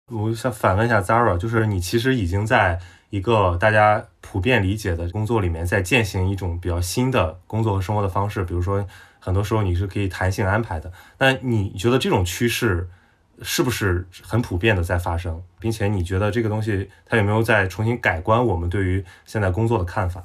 [0.09, 2.79] 我想反问一下 Zara，就是你其实已经在
[3.09, 8.41] 一个大家普遍理解的工作里面，在践行一种比较新的工作和生活的方式。
[8.45, 8.85] 比如说，
[9.19, 10.89] 很多时候你是可以弹性安排的。
[11.17, 12.87] 那你觉得这种趋势
[13.41, 15.43] 是不是很普遍的在发生？
[15.59, 20.23] 并且你觉得这个东西它有没有在重新改观我们对于现在工作的看法？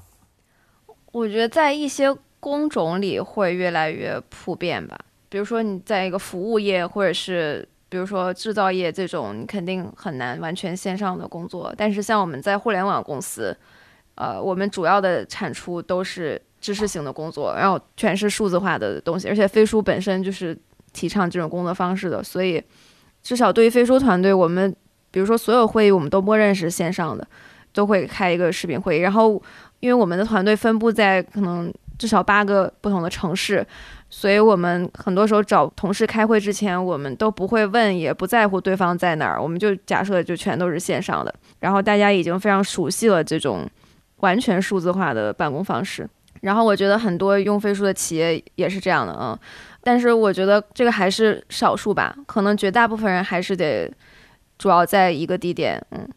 [1.18, 4.96] 我觉得在一些工种里会越来越普遍吧，
[5.28, 11.74] 比如说你在一个服务业，或者是比如说制造业这种，你肯定很难完全线上的工作。
[11.76, 13.56] 但是像我们在互联网公司，
[14.14, 20.56] 呃，我们主要的产出都是知识型的工作，然后全是数字化的东西，而且飞书本身就是
[20.92, 22.62] 提倡这种工作方式的，所以
[23.24, 24.72] 至少对于飞书团队，我们
[25.10, 27.26] 比如说所有会议我们都默认是线上的，
[27.72, 29.42] 都会开一个视频会议，然后。
[29.81, 33.66] 因为我们的团队分布在可能至少八个不同的城市，
[34.11, 41.35] 所以我们很多时候找同事开会之前，我们都不会问，也不在乎对方在哪儿，我们就假设就全都是线上的。
[41.61, 43.68] 然后大家已经非常熟悉了这种
[44.18, 46.09] 完全数字化的办公方式。
[46.41, 49.37] 然后我觉得很多用飞书的企业也是这样的，嗯。
[49.83, 53.91] 但是我觉得这个还是少数吧，可能绝大部分人还是得
[54.57, 56.09] 主要在一个地点，嗯。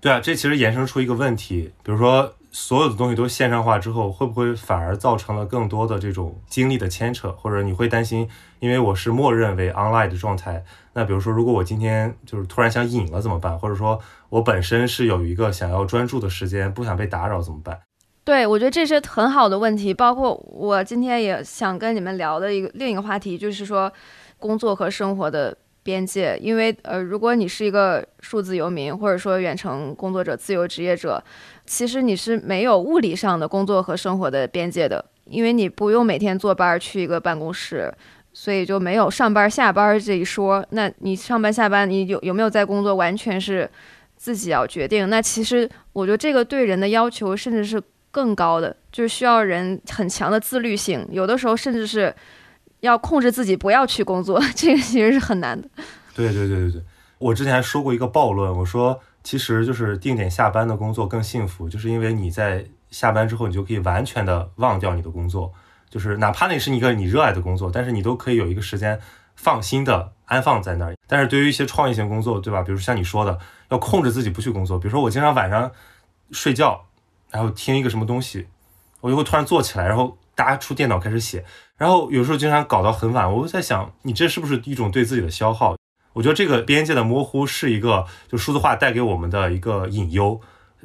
[0.00, 2.32] 对啊，这其实衍生出一个问题，比如说。
[2.58, 7.30] 所有的东西都线上化之后，会不会反而造成了更多的这种精力的牵扯？
[7.32, 8.26] 或者你会担心，
[8.60, 13.58] 因为我是默认为 online 的状态，那比如说，如果我今天就是突然想隐了怎么办？
[13.58, 14.00] 或者说
[14.30, 17.78] 我本身是有一个想要专注的时间，不想被打扰怎么办？
[18.24, 19.92] 对，我觉得这是很好的问题。
[19.92, 23.92] 包括我今天也想跟你们聊的一个另一个话题，就是说
[24.38, 25.54] 工作和生活的。
[25.86, 31.22] 边界，因为呃，如果你是一个数字游民，或者说远程工作者、自由职业者，
[31.66, 37.92] 其实你是没有物理上的工作和生活的边界的，因为你不用每天坐班去一个办公室，
[38.32, 40.64] 所以就没有上班下班这一说。
[40.70, 43.68] 那你上班下班，你有有没有在工作，完全是
[44.16, 45.10] 自己要决定。
[45.10, 52.14] 那其实我觉得这个对人的要求甚至是更高的，就是需要人很强的自律性，有的时候甚至是。
[52.80, 55.66] 要控制自己不要去工作， 这个其实是很难的。
[56.14, 56.82] 对对对对对，
[57.18, 65.52] 我之前说过一个暴论，我说其实就是定点下班的工作更幸福，就是因为你在下班之后，你就可以完全的忘掉你的工作，
[65.90, 69.00] 就是哪怕那是一个你热爱的工作，但是你都可以有一个时间
[69.34, 70.94] 放心的安放在那儿。
[71.08, 72.62] 但是对于一些创意性工作，对吧？
[72.62, 73.36] 比如像你说的，
[73.70, 75.72] 要控制自己不去工作，比如说我经常晚上
[76.30, 76.86] 睡觉，
[77.32, 78.46] 然后听一个什么东西，
[79.00, 80.16] 我就会突然坐起来，然后。
[80.36, 81.42] 搭出电脑开始写，
[81.78, 83.32] 然后有时候经常搞到很晚。
[83.32, 85.74] 我就在想，你这是不是一种对自己的消耗？
[86.16, 90.40] 我觉得这个边界的模糊是一个，就数字化带给我们的一个隐忧。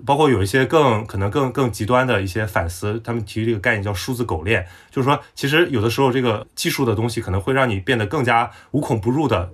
[0.05, 9.51] 包括有一些更可能更更极端的一些反思，他们提这个概念叫数字狗链，就是说，其实有的时候这个技术的东西可能会让你变得更加无孔不入的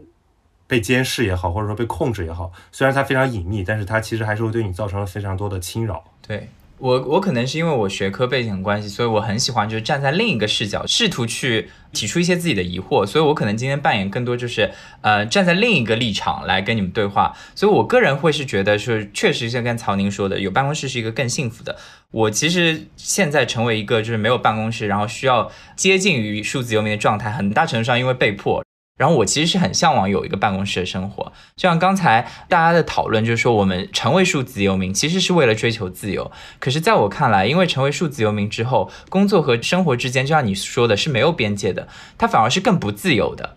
[0.65, 6.03] 被监视也好，或者说被控制也好，虽然它非常隐秘，但是它其实还是会对你造成了非常多的侵扰。
[6.25, 6.49] 对。
[6.79, 14.71] 我我可能是因为我学科背景的关系，所以我很喜欢就是站在另一个视角，试图去提出一些自己的疑惑，所以我可能今天扮演更多就是
[15.01, 21.75] 呃站在另一个立场来跟你们对话，所以我个人会是觉得是确实像跟曹宁说的，有办公室是一个更幸福的。
[22.11, 28.63] 我其实现在成为一个就是没有办公室，然后需要接近于数字游民的状态，很大程度上因为被迫。
[28.97, 36.31] 然后我其实是很向往有一个办公室的生活，就像刚才大家的讨论，就是说我们成为数字游民其实是为了追求自由。
[36.59, 41.87] 可是在我看来，因为成为数字游民之后，工作和生活之间，就像你说的是没有边界的，
[42.17, 43.55] 它反而是更不自由的。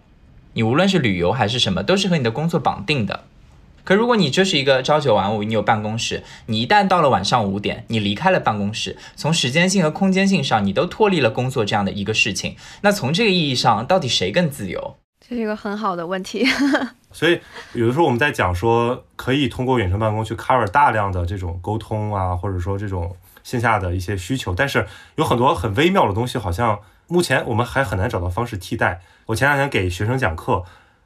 [0.53, 3.25] 你无论是旅游还是什么，都是和你的工作绑定的。
[3.83, 12.57] 可如果你就是一个朝九晚五，你有办公室，你一旦到了晚上五点，你离开了办公室，从时间性和空间性上，你都脱离了工作这样的一个事情。
[12.83, 14.97] 那从这个意义上，到底谁更自由？
[15.31, 16.45] 这是一个很好的问题，
[17.13, 17.41] 所以
[17.75, 23.15] 有的时候我们在讲说，可以通过远程办公去 cover 大量的这种沟通啊，或者说这种
[23.45, 29.03] 线下的一些需求，但是有很多很微妙的东西，好像目前我们还很难找到方式替代。
[29.27, 30.65] 我前两天给学生讲课，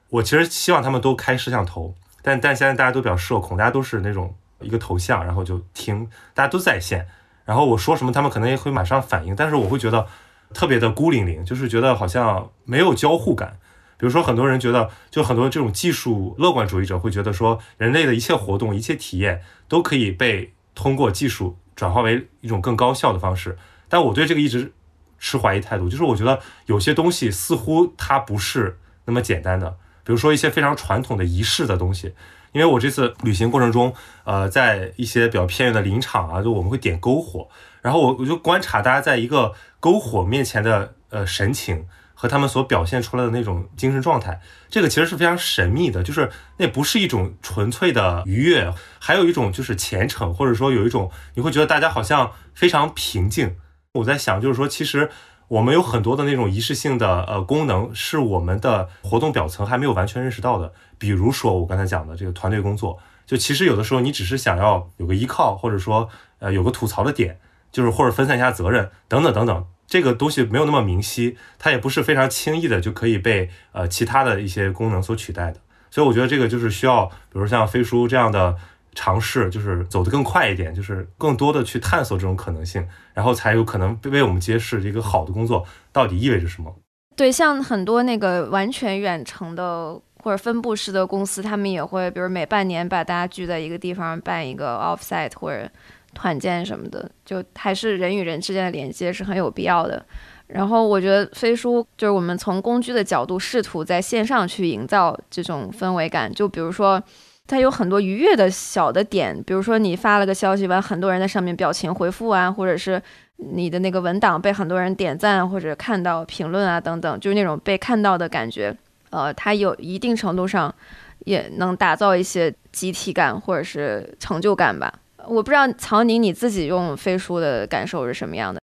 [0.09, 7.07] 我其实希望他们都开摄像头，但但现在大家都比较社恐，大家都是那种一个头像，然后就听，大家都在线，
[7.45, 10.07] 然后我说什么，他们可能也会马上反应，但是我会觉得
[10.55, 13.59] 特别的孤零零，就是觉得好像没有交互感。
[13.97, 23.57] 比如说，很多人觉得，就很多这种技术乐观主义者会觉得说，人类的一切活动、一切体验都可以被通过技术转化为一种更高效的方式。
[23.89, 24.73] 但我对这个一直
[25.19, 29.71] 持怀疑态度，就是我觉得有些东西似乎它不是那么简单的。
[30.03, 32.13] 比如说一些非常传统的仪式的东西，
[32.53, 37.49] 因为我这次旅行过程中，呃，在一些比较偏远的林场啊，就我们会点篝火，
[37.81, 41.87] 然后我我就观察大家在一个篝火面前的呃神情。
[42.25, 53.57] 和他们所表现出来的那种精神状态，这个其实是非常神秘的，就是那不是一种纯粹的愉悦，还有一种就是虔诚，或者说有一种你会觉得大家好像非常平静。
[53.93, 55.11] 我在想，就是说，其实
[55.49, 60.73] 我们有很多的那种仪式性的呃功能，是我们的活动表层还没有完全认识到的。
[60.97, 66.09] 比如说我刚才讲的这个团队工作，就其实有的时候你只是想要有个依靠，或者说
[66.39, 67.39] 呃有个吐槽的点，
[67.71, 69.67] 就是或者分散一下责任等等等等。
[69.95, 78.57] 这个东西没有那么明晰，它也不是非常轻易的就可以被呃其他的一些功能所取代的，所以我觉得这个就是需要，比如像飞书这样的
[78.93, 86.75] 尝试，就是走得更快一点，就是更多的去探索这种可能性，然后才有可能为我们揭示一个好的工作到底意味着什么。
[87.15, 95.71] 对，像很多那个完全远程的或者分布式的公司，他们也会，比如每半年把大家聚在一个地方办一个 offsite 或者。
[96.15, 100.03] 团建什么的，就还是人与人之间的连接是很有必要的。
[100.47, 106.33] 然后我觉得飞书就是我们从工具的角度试图在线上去营造这种氛围感。
[106.33, 107.03] 就比如说，
[107.47, 113.01] 它有很多愉悦的小的点，比如说你发了个消息完，很多人在上面表情回复啊，或者是
[113.37, 118.77] 你的那个文档被很多人点赞或者看到评论啊等等，就是那种被看到的感觉。
[119.11, 120.73] 呃，它有一定程度上
[121.21, 124.93] 也能打造一些集体感或者是成就感吧。
[125.29, 128.61] 我不知道曹宁你自己用飞书的感受是什么样的？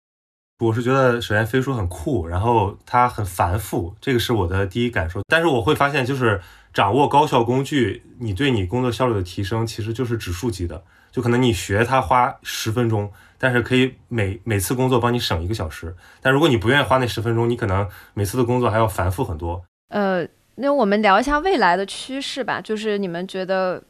[0.64, 5.22] 我是觉得首先飞书很酷，然后它很繁复，这个是我的第一感受。
[5.26, 6.38] 但是我会发现，就是
[6.74, 10.82] 掌握高效工具，你对你工作效率的提升其实就是指数级的。
[11.10, 15.96] 就可能你学它花十分钟，但是可以每每次工作帮你省一个小时。
[16.20, 19.62] 但如果你不愿意花那十分钟，你可能每次的工作还要繁复很多。
[19.88, 23.82] 呃，那我们聊一下未来的趋势吧，就是你们觉得。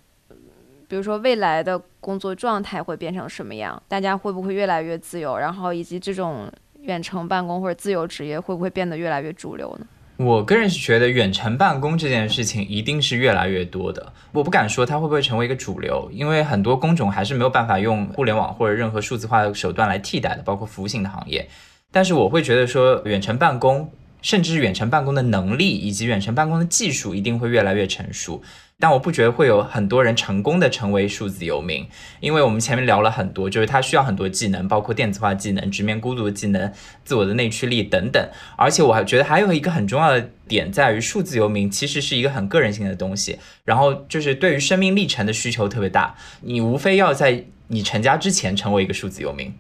[0.91, 3.81] 比如说未来的工作状态会变成什么样？
[3.87, 5.39] 大家会不会越来越自由？
[5.39, 9.87] 然后以及这种远程办公或者自由职业会不会变得越来越主流呢？
[10.17, 14.13] 我个人是觉得远程办公这件事情一定是越来越多的。
[14.33, 21.49] 我不敢说它会不会成为一个主流，因为很多工种还是没有办法用互联网或者任何数字化的手段来替代的，包括服务性的行业。
[21.93, 28.43] 但是我会觉得说远程办公，甚至是远程办公的能力以及远程办公的技术一定会越来越成熟。
[28.81, 31.87] 但我不觉得会有很多人成功的成为数字游民，
[32.19, 36.73] 因为我们前面聊了很多，就是他需要很多技能，包括电子化技能、直面孤独的技能、
[37.05, 38.29] 自我的内驱力等等。
[38.57, 46.17] 而且我还觉得还有一个很重要的点在于，数字游民其实是一个很个人性的东西，然后就是对于生命历程的需求特别大。
[46.41, 49.55] 你无非要在你成家之前成为一个数字游民。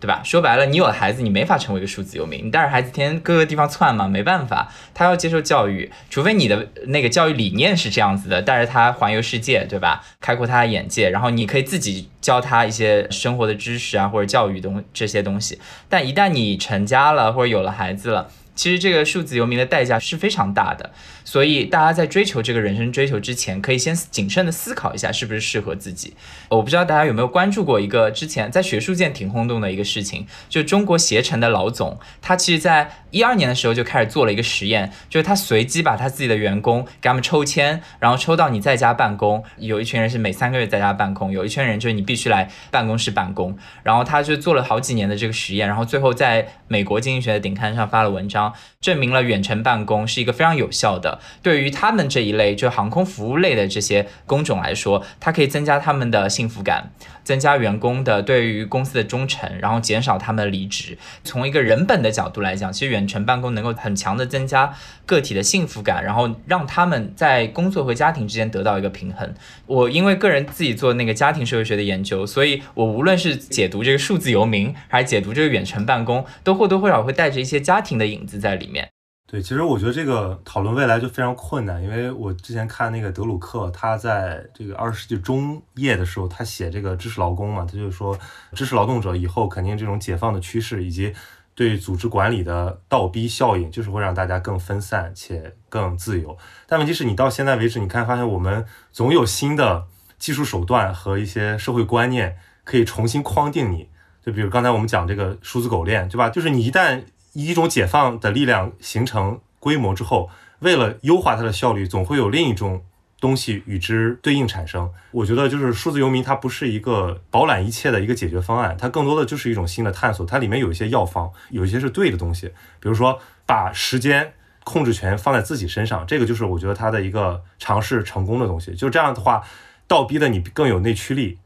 [0.00, 0.22] 对吧？
[0.24, 2.46] 说白了，你有了孩子，你没法成为一个数字游民。
[2.46, 10.02] 你带着孩子天天各个地方窜嘛，没办法，他要接受教育，除非你的那个教育理念是这样子的，带着他环游世界，对吧？
[10.20, 15.60] 开阔他的眼界，然后你可以自己教他一些生活的知识啊，或者教育东这些东西。
[15.88, 20.90] 但一旦你成家了，或者有了孩子了，其实这个数字游民的代价是非常大的。
[21.30, 26.14] 所以大家在追求这个人生追求之前，可以先谨慎的思考一下是不是适合自己。
[26.48, 51.19] 我不知道大家有没有关注过一个之前在学术界挺轰动的一个事情，就中国携程的老总，他其实在一二年的时候就开始做了一个实验，就是他随机把他自己的员工给他们抽签，然后抽到你在家办公，有一群人是每三个月在家办公，有一群人就是你必须来办公室办公，然后他就做了好几年的这个实验，然后最后在美国经济学的顶刊上发了文章，证明了远程办公是一个非常有效的。
[51.42, 56.90] 对于他们这一类就航空服务类的这些工种来说，它可以增加他们的幸福感，
[57.24, 60.96] 增加员工的对于公司的忠诚，然后减少他们离职。
[61.24, 64.72] 从一个人本的角度来讲，其实远程办公能够很强的增加
[65.06, 69.32] 个体的幸福感，然后让他们在工作和家庭之间得到一个平衡。
[69.66, 78.88] 我因为个人自己做那个家庭社会学的研究，所以我无论是解读这个数字游民，还是解读这个远程办公，都或多或少会带着一些家庭的影子在里面。
[79.30, 88.18] 对，其实我觉得这个讨论未来就非常困难，因为我之前看那个德鲁克，他在这个二十世纪中叶的时候，他写这个知识劳工嘛，他就说
[88.54, 91.14] 知识劳动者以后肯定这种解放的趋势，以及
[91.54, 96.36] 对组织管理的倒逼效应，就是会让大家更分散且更自由。
[96.66, 99.86] 但问题是你到现在为止，你看发现我们总有新的
[100.18, 103.90] 技术手段和一些社会观念可以重新框定你，
[104.26, 106.28] 就比如刚才我们讲这个数字狗链，对吧？
[106.28, 110.28] 就是你一旦一种解放的力量形成规模之后，
[110.60, 112.82] 为了优化它的效率，总会有另一种
[113.20, 114.90] 东西与之对应产生。
[115.12, 120.24] 我觉得就是数字游民，它不是一个饱览一切的一个解决方案，它更多的就是一种新的探索。
[120.24, 122.48] 它里面有一些药方，有一些是对的东西，
[122.80, 124.32] 比如说把时间
[124.64, 128.74] 控制权放在自己身上，这个就是我觉得它的一个尝试成功的东西。
[128.74, 129.42] 就这样的话，
[129.86, 131.38] 倒逼的你更有内驱力，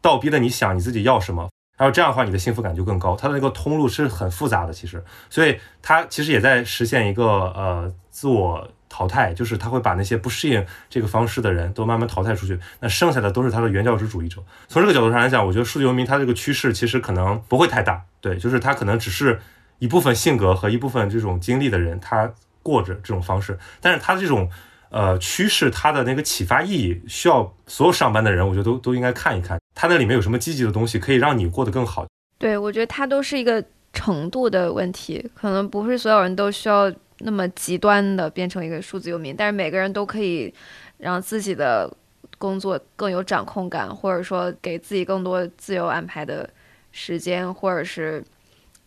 [0.00, 1.48] 倒逼的你想你自己要什么。
[1.82, 3.16] 然后这样的话，你的幸福感就更高。
[3.16, 14.40] 它的那个通路是很复杂的，其实，所以它其实也在实现一个呃自我淘汰，就是它会把那些不适应这个方式的人都慢慢淘汰出去，那剩下的都是它的原教旨主义者。
[14.68, 19.40] 从这个角度上来讲，我觉得数字游民它这个趋势其实可能不会太大，对，就是它可能只是
[19.80, 24.48] 一部分性格和一部分这种经历的人，他过着这种方式，但是他这种。
[24.94, 32.06] 呃，趋势它的那个启发意义，需要所有上班的人，我觉得都都应该看一看，它那里面有什么积极的东西，可以让你过得更好。
[32.38, 33.62] 对，我觉得它都是一个
[33.92, 40.52] 程度的问题，可能不是所有人都需要那么极端的变成一个数字游民，但是每个人都可以
[40.98, 41.90] 让自己的
[42.38, 46.48] 工作更有掌控感，或者说给自己更多自由安排的
[46.90, 48.24] 时间，或者是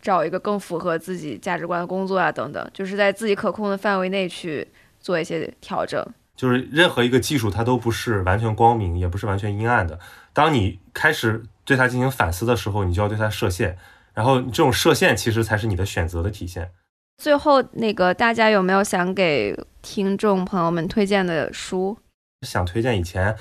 [0.00, 4.66] 找一个更符合自己价值观的工作啊，等等，就是在自己可控的范围内去。
[4.98, 9.96] 做一些调整，就是任何一个技术，它都不是完全光明，也不是完全阴暗的。
[10.36, 13.78] 当你开始对它进行反思的时候，你就要对它设限，
[14.12, 16.70] 然后这种设限其实才是你的选择的体现。
[17.16, 21.96] 最后，那个大家有没有想给听众朋友们推荐的书？
[22.46, 23.34] 想推荐以前，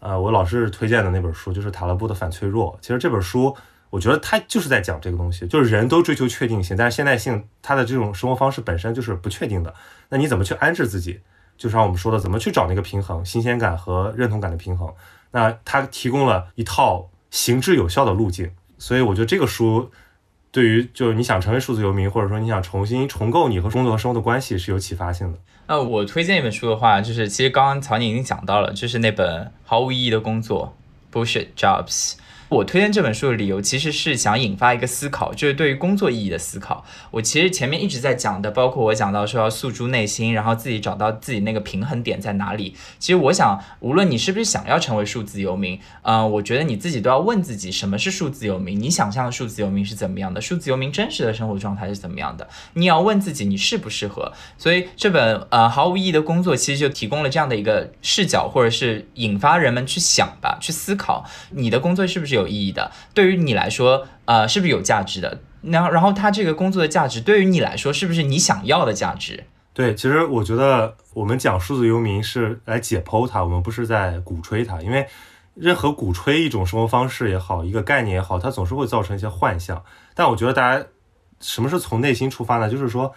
[0.00, 2.74] 呃，我老是推荐的那本书，就是塔勒布的《反脆弱》。
[2.82, 3.56] 其实这本书，
[3.88, 9.72] 我觉得它就是在讲这个东西，就是人都追求确定性，但是现代性它的这种生活方式本身就是不确定的。
[10.10, 11.22] 那你怎么去安置自己？
[11.56, 14.92] 就像我们说的，怎么去找那个平衡、新鲜感和认同感的平衡？
[15.32, 18.50] 那它提供了一套行之有效的路径。
[18.78, 19.90] 所以我觉得这个书
[20.50, 25.38] 对于就是你想成为数字游民，或者说你想重新重构你和工作和生活的关系是有启发性的。
[25.68, 30.76] 那，我推荐一本书的话，就是其实刚刚曹宁已经讲到了，就是那本《毫无意义的工作》
[31.14, 32.14] （Bullshit Jobs）。
[32.52, 36.84] 我推荐这本书的理由，其实是想引发一个思考，就是对于工作意义的思考。
[37.10, 42.76] 我其实前面一直在讲的，包括我讲到说要诉诸内心，然后自己找到自己那个平衡点在哪里。
[42.98, 48.78] 其实我想，无论你是不是想要成为数字游民，嗯，我觉得你自己都要问自己，什么是数字游民？
[48.78, 50.38] 你想象的数字游民是怎么样的？
[50.38, 52.46] 数字游民真实的生活状态是怎么样的？
[52.74, 54.30] 你要问自己，你适不适合？
[54.58, 62.41] 所以这本呃毫无意义的工作，其实就提供了这样的一个视角，或者是引发人们去想吧，去思考你的工作是不是有。
[62.42, 65.40] 有意义的，对于你来说，呃，是不是有价值的？
[65.62, 69.44] 然后，然后他这个工作的价值对于你来说，是不是你想要的价值？
[69.72, 75.06] 对，其实我觉得我们讲数字游民是来解剖它，我们不是在鼓吹它，因为
[75.54, 79.82] 任何鼓吹一种生活方式也好，一个概念也好，它总是会造成一些幻象。
[80.14, 80.84] 但我觉得大家
[81.40, 82.68] 什么是从内心出发呢？
[82.68, 83.14] 就是说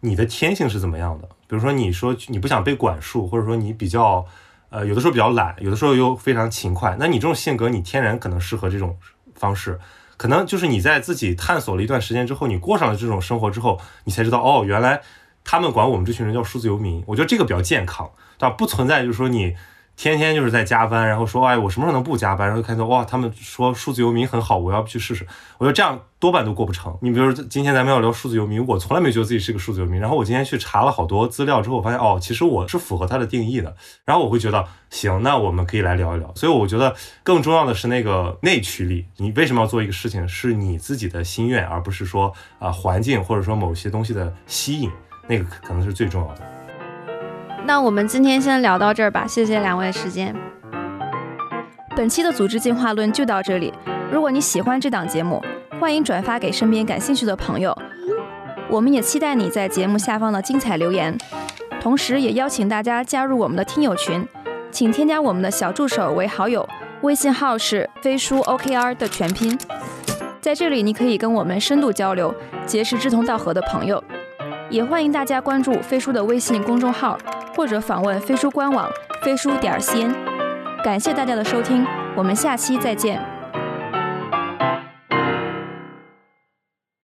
[0.00, 1.28] 你的天性是怎么样的？
[1.48, 4.24] 比如说你说你不想被管束，或者说你比较。
[4.70, 6.96] 呃，有的时候比较懒，有的时候又非常勤快。
[6.98, 8.96] 那你这种性格，你天然可能适合这种
[9.34, 9.78] 方式。
[10.16, 15.02] 可能就是你在自己探索了一段时间之后，你过上了这种生活之后，你才知道哦，原来
[15.44, 17.04] 他们管我们这群人叫数字游民。
[17.06, 18.54] 我觉得这个比较健康，对吧？
[18.56, 19.54] 不存在就是说你。
[20.00, 22.48] 天天就是在加班，然后说，哎，我什么时候能不加班？
[22.48, 25.26] 然后看到哇，他们说数字游民很好，我要去试试。
[25.58, 26.96] 我觉得这样多半都过不成。
[27.02, 30.00] 你比如说今天咱们要聊数字游民，我从来没觉得自己是个数字游民。
[30.00, 33.76] 然后我今天去查了好多资料之后，我发现哦，其实我是符合他的定义的。
[34.06, 36.32] 然后我会觉得，行，那我们可以来聊一聊。
[36.34, 39.04] 所以我觉得更重要的是那个内驱力。
[39.18, 40.26] 你为什么要做一个事情？
[40.26, 44.90] 是你自己的心愿，而不是说啊环境或者说某些东西的吸引，
[45.28, 46.59] 那个可能是最重要的。
[47.66, 50.34] 那我们今天先聊到这儿吧，谢谢两位时间。
[51.94, 53.72] 本期的组织进化论就到这里。
[54.10, 55.42] 如果你喜欢这档节目，
[55.80, 57.76] 欢迎转发给身边感兴趣的朋友。
[58.68, 61.16] 我们也期待你在节目下方的精彩留言，
[61.80, 64.26] 同时也邀请大家加入我们的听友群，
[64.70, 66.68] 请添加我们的小助手为好友，
[67.02, 69.56] 微信号是飞书 OKR 的全拼。
[70.40, 72.34] 在这里，你可以跟我们深度交流，
[72.64, 74.02] 结识志同道合的朋友。
[74.70, 77.18] 也欢迎大家关注飞书的微信公众号。
[77.56, 78.88] 或者访问飞书官网
[79.22, 80.14] 飞书点 cn，
[80.82, 81.84] 感谢大家的收听，
[82.16, 83.20] 我们下期再见。